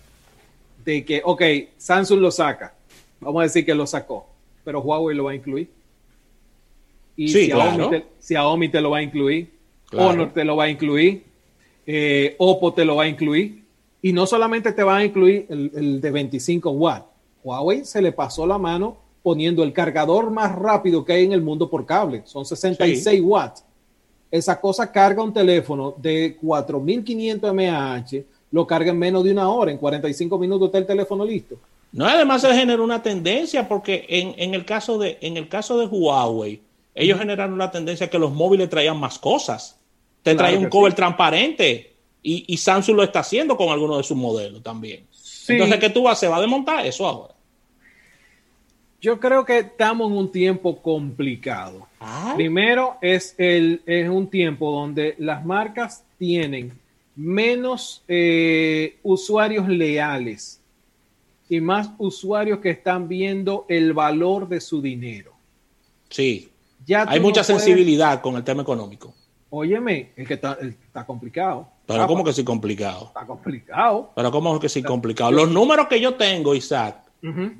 [0.85, 1.43] de que, ok,
[1.77, 2.75] Samsung lo saca,
[3.19, 4.29] vamos a decir que lo sacó,
[4.63, 5.69] pero Huawei lo va a incluir.
[7.17, 7.51] Y si
[8.21, 9.51] Xiaomi te lo va a incluir,
[9.91, 11.25] Honor te lo va a incluir,
[11.89, 13.65] eh, Oppo te lo va a incluir,
[14.01, 17.07] y no solamente te van a incluir el, de 25 watts.
[17.43, 18.97] Huawei se le pasó la mano
[19.27, 22.23] poniendo el cargador más rápido que hay en el mundo por cable.
[22.27, 23.65] Son 66 watts.
[24.31, 28.05] Esa cosa carga un teléfono de 4500 mAh,
[28.53, 31.57] lo carga en menos de una hora, en 45 minutos está el teléfono listo.
[31.91, 35.87] No, además se genera una tendencia porque en, el, caso de, en el caso de
[35.87, 36.61] Huawei,
[36.95, 39.77] ellos generaron una tendencia que los móviles traían más cosas.
[40.23, 44.63] Te traían un cover transparente, y, Samsung lo está haciendo con algunos de sus modelos
[44.63, 45.05] también.
[45.49, 46.31] Entonces, ¿qué tú vas a hacer?
[46.31, 47.36] ¿Va a desmontar eso ahora?
[49.01, 51.87] Yo creo que estamos en un tiempo complicado.
[52.35, 56.73] Primero, es, el, es un tiempo donde las marcas tienen
[57.15, 60.61] menos eh, usuarios leales
[61.49, 65.33] y más usuarios que están viendo el valor de su dinero.
[66.09, 66.51] Sí.
[66.87, 69.15] Ya Hay mucha sensibilidad con el tema económico.
[69.51, 71.69] Óyeme, es que está, está complicado.
[71.87, 73.07] Pero ah, ¿cómo que sí complicado?
[73.07, 74.13] Está complicado.
[74.15, 75.31] Pero ¿cómo que sí complicado?
[75.31, 77.06] Los números que yo tengo, Isaac,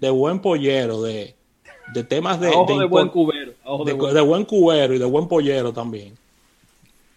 [0.01, 1.35] de buen pollero, de,
[1.93, 2.49] de temas de...
[2.49, 3.53] de, buen cubero.
[3.85, 6.17] De, buen cubero y de buen pollero también.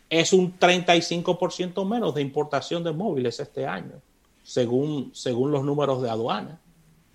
[0.10, 4.02] Es un 35% menos de importación de móviles este año,
[4.44, 6.60] según, según los números de aduana.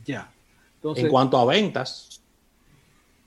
[0.04, 0.30] Ya.
[0.82, 2.20] en cuanto a ventas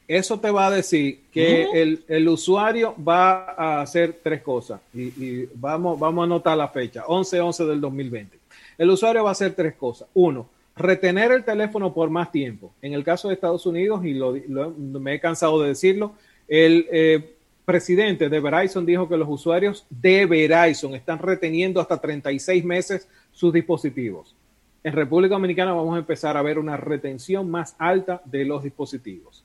[0.08, 1.68] eso te va a decir que
[2.08, 4.80] el, usuario va a hacer tres cosas.
[4.94, 8.40] Y, vamos, vamos a anotar la fecha, 11-11 del 2020.
[8.78, 10.08] El usuario va a hacer tres cosas.
[10.14, 10.48] Uno,
[10.78, 12.74] retener el teléfono por más tiempo.
[12.82, 14.34] En el caso de Estados Unidos, y lo,
[14.78, 16.14] me he cansado de decirlo,
[16.48, 22.64] el eh, presidente de Verizon dijo que los usuarios de Verizon están reteniendo hasta 36
[22.64, 24.36] meses sus dispositivos.
[24.84, 29.44] En República Dominicana vamos a empezar a ver una retención más alta de los dispositivos.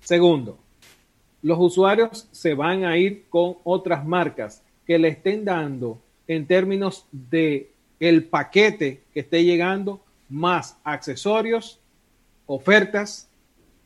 [0.00, 0.58] Segundo,
[1.40, 7.06] los usuarios se van a ir con otras marcas que le estén dando en términos
[7.12, 11.78] de el paquete que esté llegando más accesorios,
[12.46, 13.28] ofertas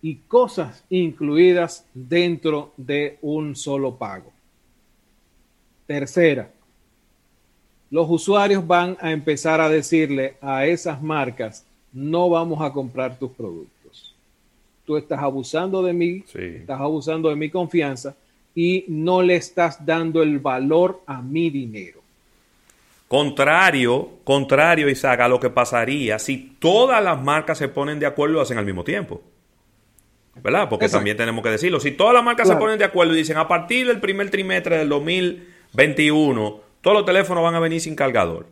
[0.01, 4.33] y cosas incluidas dentro de un solo pago.
[5.87, 6.51] Tercera,
[7.91, 13.31] los usuarios van a empezar a decirle a esas marcas, no vamos a comprar tus
[13.33, 14.13] productos
[14.85, 18.15] tú estás abusando de mí, estás abusando de mi confianza
[18.55, 22.02] y no le estás dando el valor a mi dinero.
[23.13, 28.33] Contrario, contrario, Isaac, a lo que pasaría si todas las marcas se ponen de acuerdo
[28.33, 29.21] y lo hacen al mismo tiempo.
[30.43, 30.67] ¿Verdad?
[30.71, 31.79] Porque también tenemos que decirlo.
[31.79, 34.79] Si todas las marcas se ponen de acuerdo y dicen a partir del primer trimestre
[34.79, 38.47] del 2021, todos los teléfonos van a venir sin cargador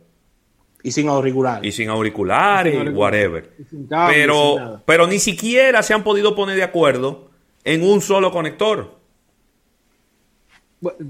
[0.83, 1.67] y sin auriculares.
[1.67, 3.49] Y sin auriculares, whatever.
[3.89, 7.31] pero, pero ni siquiera se han podido poner de acuerdo
[7.63, 9.00] en un solo conector.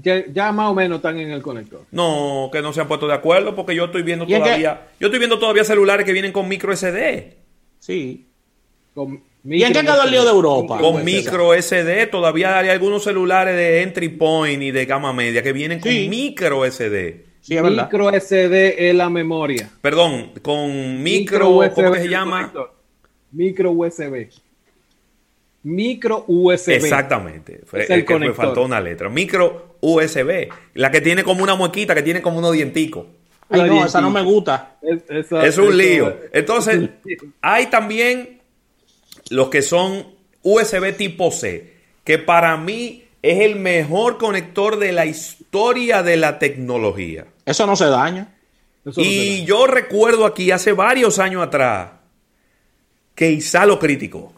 [0.02, 1.86] Ya, más o menos están en el conector.
[1.92, 5.18] No, que no se han puesto de acuerdo porque yo estoy viendo todavía, yo estoy
[5.18, 7.38] viendo todavía celulares que vienen con micro SD.
[7.78, 8.26] Sí.
[9.44, 10.78] ¿Y en qué quedó el lío de Europa?
[10.78, 15.52] Con micro SD, todavía hay algunos celulares de entry point y de gama media que
[15.52, 17.24] vienen con micro SD.
[17.48, 19.70] micro SD es la memoria.
[19.80, 22.52] Perdón, con micro, ¿cómo se llama?
[23.32, 24.28] Micro USB.
[25.64, 26.70] Micro USB.
[26.72, 27.60] Exactamente.
[27.72, 29.08] Es el que me faltó una letra.
[29.08, 30.48] Micro USB.
[30.74, 33.06] La que tiene como una muequita, que tiene como unos dienticos.
[33.48, 34.76] Ay, no, esa no me gusta.
[34.82, 36.16] Es, un lío.
[36.32, 36.88] Entonces,
[37.42, 38.40] hay también
[39.30, 40.06] los que son
[40.42, 46.38] USB tipo C, que para mí es el mejor conector de la historia de la
[46.38, 47.26] tecnología.
[47.44, 48.34] Eso no se daña.
[48.96, 51.90] y yo recuerdo aquí hace varios años atrás
[53.14, 54.32] que Isa lo criticó.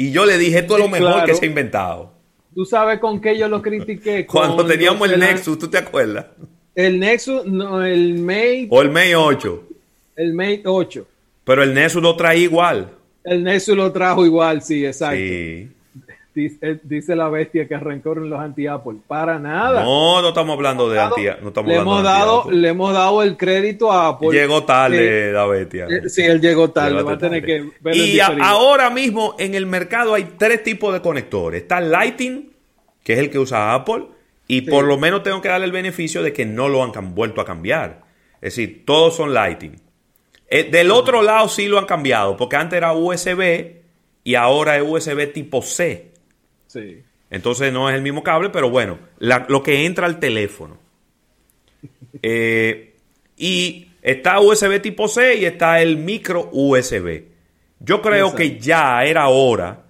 [0.00, 2.10] Y yo le dije, esto es lo mejor que se ha inventado.
[2.54, 4.24] ¿Tú sabes con qué yo lo critiqué?
[4.32, 6.24] Cuando teníamos el Nexus, ¿tú te acuerdas?
[6.74, 8.68] El Nexus, no, el Mate.
[8.70, 9.68] O el Mate 8.
[10.16, 11.06] El Mate 8.
[11.44, 12.90] Pero el Nexus lo trae igual.
[13.24, 15.18] El Nexus lo trajo igual, sí, exacto.
[15.18, 15.68] Sí.
[16.32, 18.98] Dice, la bestia que arrancaron los anti-Apple.
[19.06, 19.82] Para nada.
[19.82, 21.50] No, no estamos hablando de anti-Apple.
[21.66, 24.30] le, hemos dado, le hemos dado el crédito a Apple.
[24.30, 25.86] Llegó tarde la bestia.
[25.88, 27.02] Eh, sí, él llegó tarde.
[27.02, 31.62] va a tener que y ahora mismo en el mercado hay tres tipos de conectores.
[31.62, 32.52] Está el Lighting,
[33.02, 34.06] que es el que usa Apple.
[34.46, 37.40] Y por lo menos tengo que darle el beneficio de que no lo han vuelto
[37.40, 38.02] a cambiar.
[38.40, 39.80] Es decir, todos son Lighting.
[40.48, 43.80] Eh, del otro lado sí lo han cambiado, porque antes era USB
[44.24, 46.09] y ahora es USB tipo C.
[47.30, 50.78] Entonces no es el mismo cable, pero bueno, lo que entra al teléfono.
[52.22, 52.94] Eh,
[53.36, 57.22] y está USB tipo C y está el micro USB.
[57.78, 59.84] Yo creo que ya era hora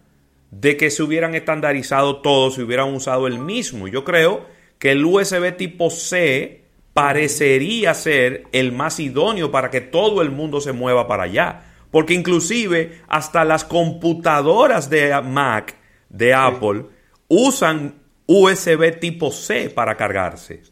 [0.51, 3.89] de que se hubieran estandarizado todos, y hubieran usado el mismo.
[3.89, 4.47] Yo creo
[4.79, 6.63] que el USB tipo C
[6.93, 11.63] parecería ser el más idóneo para que todo el mundo se mueva para allá.
[11.91, 15.80] Porque inclusive hasta las computadoras de Mac
[16.11, 16.85] de Apple
[17.29, 17.95] usan
[18.27, 20.63] USB tipo C para cargarse.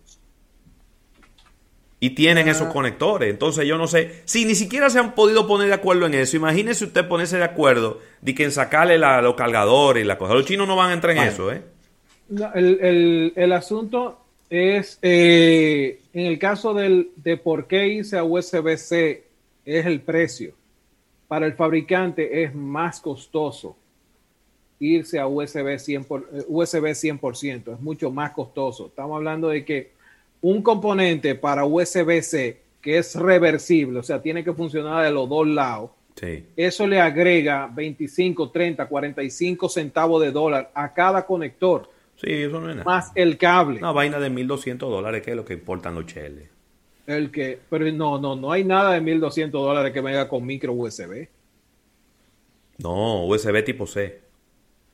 [2.00, 2.52] Y tienen ah.
[2.52, 3.30] esos conectores.
[3.30, 6.36] Entonces yo no sé, si ni siquiera se han podido poner de acuerdo en eso,
[6.36, 10.34] imagínese usted ponerse de acuerdo de que en sacarle la, los cargadores y la cosa.
[10.34, 11.62] Los chinos no van a entrar en eso, ¿eh?
[12.54, 14.20] el, asunto
[14.50, 19.24] es, eh, en el caso del, de por qué irse a USB-C,
[19.64, 20.52] es el precio.
[21.26, 23.76] Para el fabricante es más costoso
[24.80, 28.86] irse a USB 100%, USB 100%, es mucho más costoso.
[28.86, 29.92] Estamos hablando de que
[30.40, 35.46] un componente para USB-C que es reversible, o sea, tiene que funcionar de los dos
[35.46, 35.90] lados,
[36.56, 41.88] eso le agrega 25, 30, 45 centavos de dólar a cada conector.
[42.16, 42.84] Sí, eso no es nada.
[42.84, 43.78] Más el cable.
[43.78, 46.48] Una vaina de 1.200 dólares, que es lo que importan los cheles.
[47.06, 50.72] El que, pero no, no, no hay nada de 1.200 dólares que venga con micro
[50.72, 51.28] USB.
[52.78, 54.20] No, USB tipo C.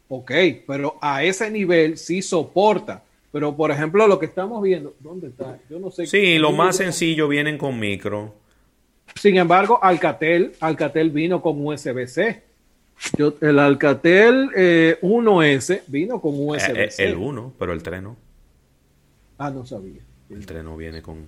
[0.09, 0.31] Ok,
[0.67, 3.03] pero a ese nivel sí soporta.
[3.33, 5.59] Pero, por ejemplo, lo que estamos viendo, ¿dónde está?
[5.69, 6.07] Yo no sé.
[6.07, 8.35] Sí, lo más sencillo vienen con micro.
[9.17, 12.43] Sin embargo, Alcatel, Alcatel vino con USB-C.
[13.41, 14.51] el Alcatel
[15.03, 16.73] 1S eh, vino con USB-C.
[16.73, 18.17] Eh, eh, el 1, pero el 3 no.
[19.39, 20.03] Ah, no sabía.
[20.31, 21.27] El 3 no viene con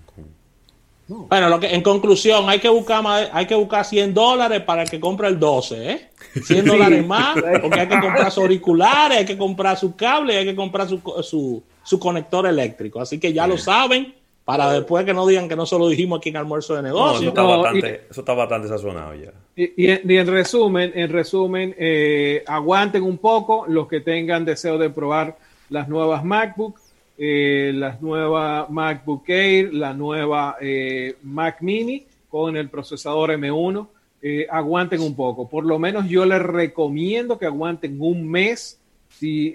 [1.08, 4.98] bueno, lo que, en conclusión, hay que buscar hay que buscar 100 dólares para que
[4.98, 6.08] compre el 12, ¿eh?
[6.42, 10.44] 100 dólares más, porque hay que comprar sus auriculares, hay que comprar su cable, hay
[10.44, 13.00] que comprar su, su, conector eléctrico.
[13.00, 16.30] Así que ya lo saben, para después que no digan que no solo dijimos aquí
[16.30, 17.28] en almuerzo de negocio.
[17.28, 19.32] eso, está bastante, sazonado ya.
[19.54, 25.36] Y, en resumen, en resumen, eh, aguanten un poco los que tengan deseo de probar
[25.68, 26.80] las nuevas MacBook
[27.18, 33.88] eh, la nueva MacBook Air, la nueva eh, Mac Mini con el procesador M1.
[34.22, 35.48] Eh, aguanten un poco.
[35.48, 39.54] Por lo menos yo les recomiendo que aguanten un mes si,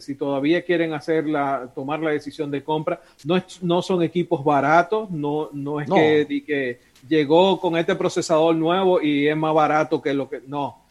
[0.00, 3.00] si todavía quieren hacer la, tomar la decisión de compra.
[3.24, 6.78] No, no son equipos baratos, no, no es Que, que
[7.08, 10.42] llegó con este procesador nuevo y es más barato que lo que...
[10.46, 10.87] No.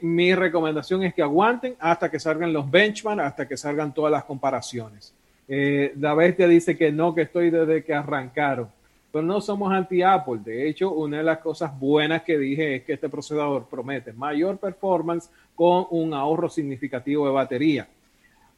[0.00, 4.24] Mi recomendación es que aguanten hasta que salgan los benchmarks, hasta que salgan todas las
[4.24, 5.14] comparaciones.
[5.46, 8.68] Eh, la bestia dice que no, que estoy desde que arrancaron.
[9.12, 10.40] Pero no somos anti-Apple.
[10.44, 14.58] De hecho, una de las cosas buenas que dije es que este procesador promete mayor
[14.58, 17.86] performance con un ahorro significativo de batería.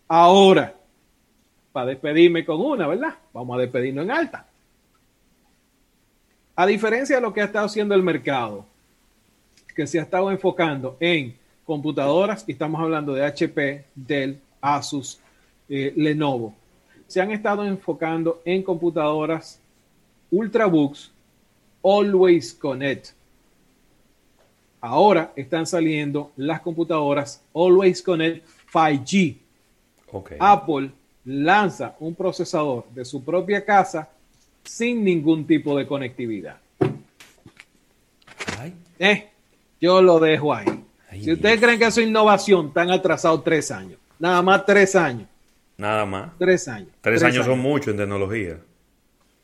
[0.09, 0.74] Ahora,
[1.72, 3.14] para despedirme con una, ¿verdad?
[3.34, 4.47] Vamos a despedirnos en alta.
[6.55, 8.64] A diferencia de lo que ha estado haciendo el mercado,
[9.77, 15.20] que se ha estado enfocando en computadoras, y estamos hablando de HP, Dell, Asus,
[15.68, 16.55] eh, Lenovo,
[17.07, 19.61] se han estado enfocando en computadoras
[20.31, 21.12] Ultrabooks
[21.85, 23.09] Always Connect.
[24.81, 29.37] Ahora están saliendo las computadoras Always Connect 5G.
[30.39, 30.91] Apple
[31.27, 34.09] lanza un procesador de su propia casa
[34.64, 36.59] sin ningún tipo de conectividad.
[38.99, 39.29] Eh,
[39.87, 40.66] yo lo dejo ahí.
[41.22, 43.99] si ustedes creen que eso es innovación, están atrasados tres años.
[44.18, 45.28] Nada más tres años.
[45.76, 46.30] Nada más.
[46.39, 46.89] Tres años.
[47.01, 48.59] Tres, años, son mucho en tecnología.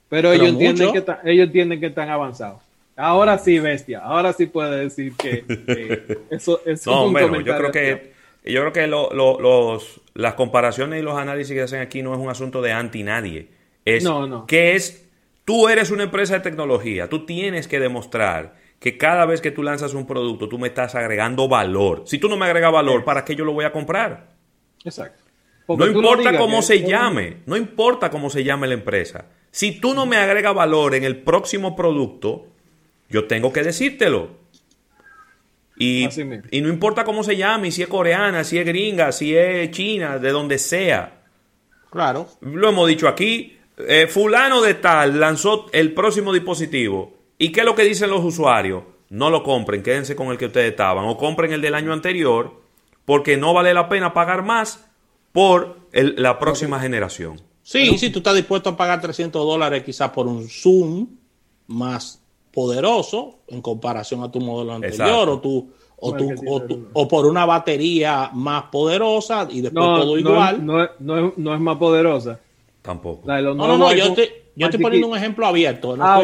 [0.09, 2.63] Pero, ellos, entienden que ellos entienden que están avanzados.
[2.97, 4.01] Ahora sí, bestia.
[4.01, 5.45] Ahora sí puede decir que,
[6.31, 8.13] eso, es no, un bueno, yo creo que
[8.45, 12.29] yo creo que los, las comparaciones y los análisis que hacen aquí no es un
[12.29, 13.49] asunto de anti nadie.
[13.85, 14.47] Es no, no.
[14.47, 15.07] que es
[15.45, 19.63] tú eres una empresa de tecnología, tú tienes que demostrar que cada vez que tú
[19.63, 22.03] lanzas un producto, tú me estás agregando valor.
[22.05, 24.29] Si tú no me agregas valor, ¿para qué yo lo voy a comprar?
[24.85, 25.23] Exacto
[25.69, 29.27] no importa cómo se llame, no importa cómo se llame la empresa.
[29.51, 32.47] Si tú no me agregas valor en el próximo producto,
[33.09, 34.43] yo tengo que decírtelo.
[35.77, 36.09] Y,
[36.51, 40.19] y no importa cómo se llame, si es coreana, si es gringa, si es china,
[40.19, 41.23] de donde sea.
[41.91, 42.29] Claro.
[42.41, 43.59] Lo hemos dicho aquí.
[43.79, 47.22] Eh, fulano de tal lanzó el próximo dispositivo.
[47.43, 48.85] ¿Y qué es lo que dicen los usuarios?
[49.11, 51.07] No lo compren, quédense con el que ustedes estaban.
[51.07, 52.53] O compren el del año anterior,
[53.05, 54.89] porque no vale la pena pagar más
[55.33, 57.41] por la próxima generación.
[57.65, 61.09] Sí, si tú estás dispuesto a pagar 300 dólares quizás por un Zoom
[61.67, 62.23] más
[62.53, 65.69] poderoso en comparación a tu modelo anterior o tu
[66.05, 70.65] o, tu, o, por una batería más poderosa y después todo igual.
[70.65, 72.39] No, no, no, es más poderosa.
[72.83, 73.27] Tampoco.
[73.27, 74.15] no, no, no, yo,
[74.55, 75.97] yo estoy poniendo un ejemplo abierto.
[76.01, 76.21] ah,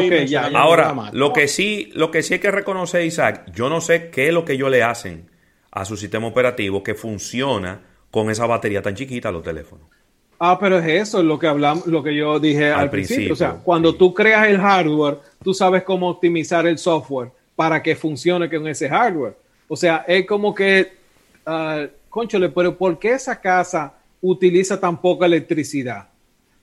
[0.55, 4.27] Ahora, lo que sí, lo que sí hay que reconocer, Isaac, yo no sé qué
[4.27, 5.29] es lo que ellos le hacen
[5.71, 7.81] a su sistema operativo que funciona
[8.11, 9.87] con esa batería tan chiquita los teléfonos.
[10.39, 13.33] Ah, pero es eso lo que hablamos, lo que yo dije al, principio.
[13.33, 17.95] O sea, cuando tú creas el hardware, tú sabes cómo optimizar el software para que
[17.95, 19.35] funcione con ese hardware.
[19.67, 20.93] O sea, es como que,
[21.45, 26.07] uh, conchole, pero ¿por qué esa casa utiliza tan poca electricidad?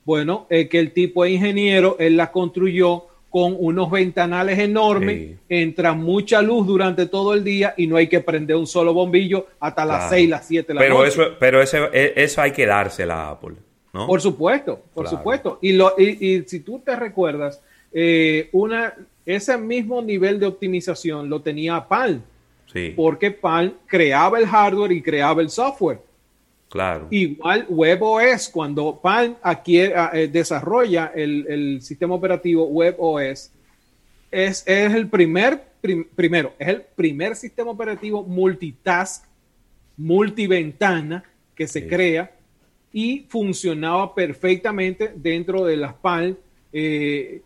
[0.07, 5.91] Bueno, es que el tipo de ingeniero, él la construyó con unos ventanales enormes, entra
[5.91, 9.83] mucha luz durante todo el día y no hay que prender un solo bombillo hasta
[9.83, 11.09] las 6, las 7 de la pero noche.
[11.09, 13.55] Eso, pero eso, e, eso hay que dársela a Apple.
[13.91, 15.59] Por supuesto, por supuesto.
[15.61, 18.93] Y, lo, y, si tú te recuerdas, eh, una,
[19.25, 22.21] ese mismo nivel de optimización lo tenía PAL.
[22.71, 22.93] Sí.
[22.95, 25.99] Porque PAL creaba el hardware y creaba el software.
[26.69, 27.07] Claro.
[27.11, 33.51] Igual WebOS, cuando PAL adquiere, eh, desarrolla el, sistema operativo WebOS,
[34.29, 35.63] es, es el primer,
[36.15, 39.25] primero, es el primer sistema operativo multitask,
[39.95, 41.23] multiventana
[41.55, 42.31] que se crea
[42.91, 46.37] y funcionaba perfectamente dentro de las PAL.
[46.73, 47.41] Eh,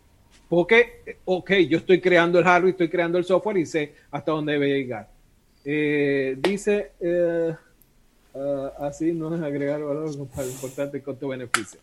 [0.48, 4.52] porque, ok, yo estoy creando el hardware, estoy creando el software y sé hasta dónde
[4.54, 5.08] debe llegar.
[5.64, 6.90] Eh, dice,
[8.34, 11.80] ah, así no es agregar valor importante costo-beneficio.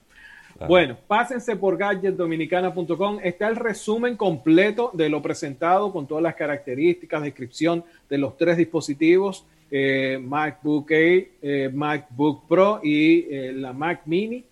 [0.67, 3.19] Bueno, pásense por gadgetdominicana.com.
[3.23, 8.57] Está el resumen completo de lo presentado con todas las características, descripción de los tres
[8.57, 14.43] dispositivos eh, MacBook Air, eh, MacBook Pro y eh, la Mac Mini.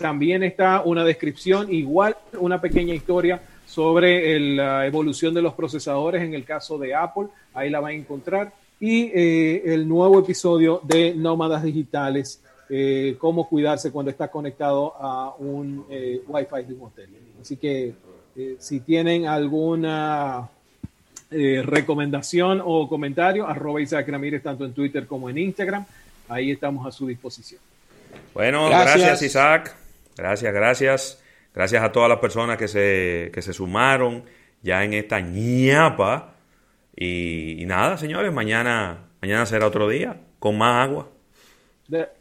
[0.00, 6.34] también está una descripción, igual una pequeña historia sobre la evolución de los procesadores en
[6.34, 11.62] el caso de Apple, ahí la va a encontrar, y el nuevo episodio de Nómadas
[11.62, 12.42] Digitales,
[13.18, 17.08] cómo cuidarse cuando está conectado a un Wi-Fi de un hotel.
[17.40, 17.94] Así que
[18.58, 20.50] si tienen alguna
[21.28, 25.84] eh, recomendación o comentario, arroba Isaac Ramírez tanto en Twitter como en Instagram.
[26.28, 27.60] Ahí estamos a su disposición.
[28.32, 29.74] Bueno, gracias, Isaac.
[30.16, 31.22] Gracias, gracias.
[31.52, 34.22] Gracias a todas las personas que se, que se sumaron
[34.62, 36.35] ya en esta ñapa.
[36.96, 41.10] Y, nada, señores, mañana, mañana será otro día con más agua.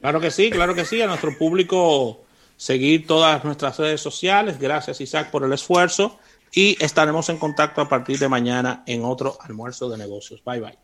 [0.02, 1.02] Claro que sí, claro que sí.
[1.02, 2.26] A nuestro público
[2.58, 4.60] seguir todas nuestras redes sociales.
[4.60, 6.20] Gracias, Isaac, por el esfuerzo
[6.54, 10.44] y estaremos en contacto a partir de mañana en otro almuerzo de negocios.
[10.44, 10.78] Bye bye.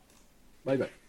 [0.63, 1.00] Bye bye.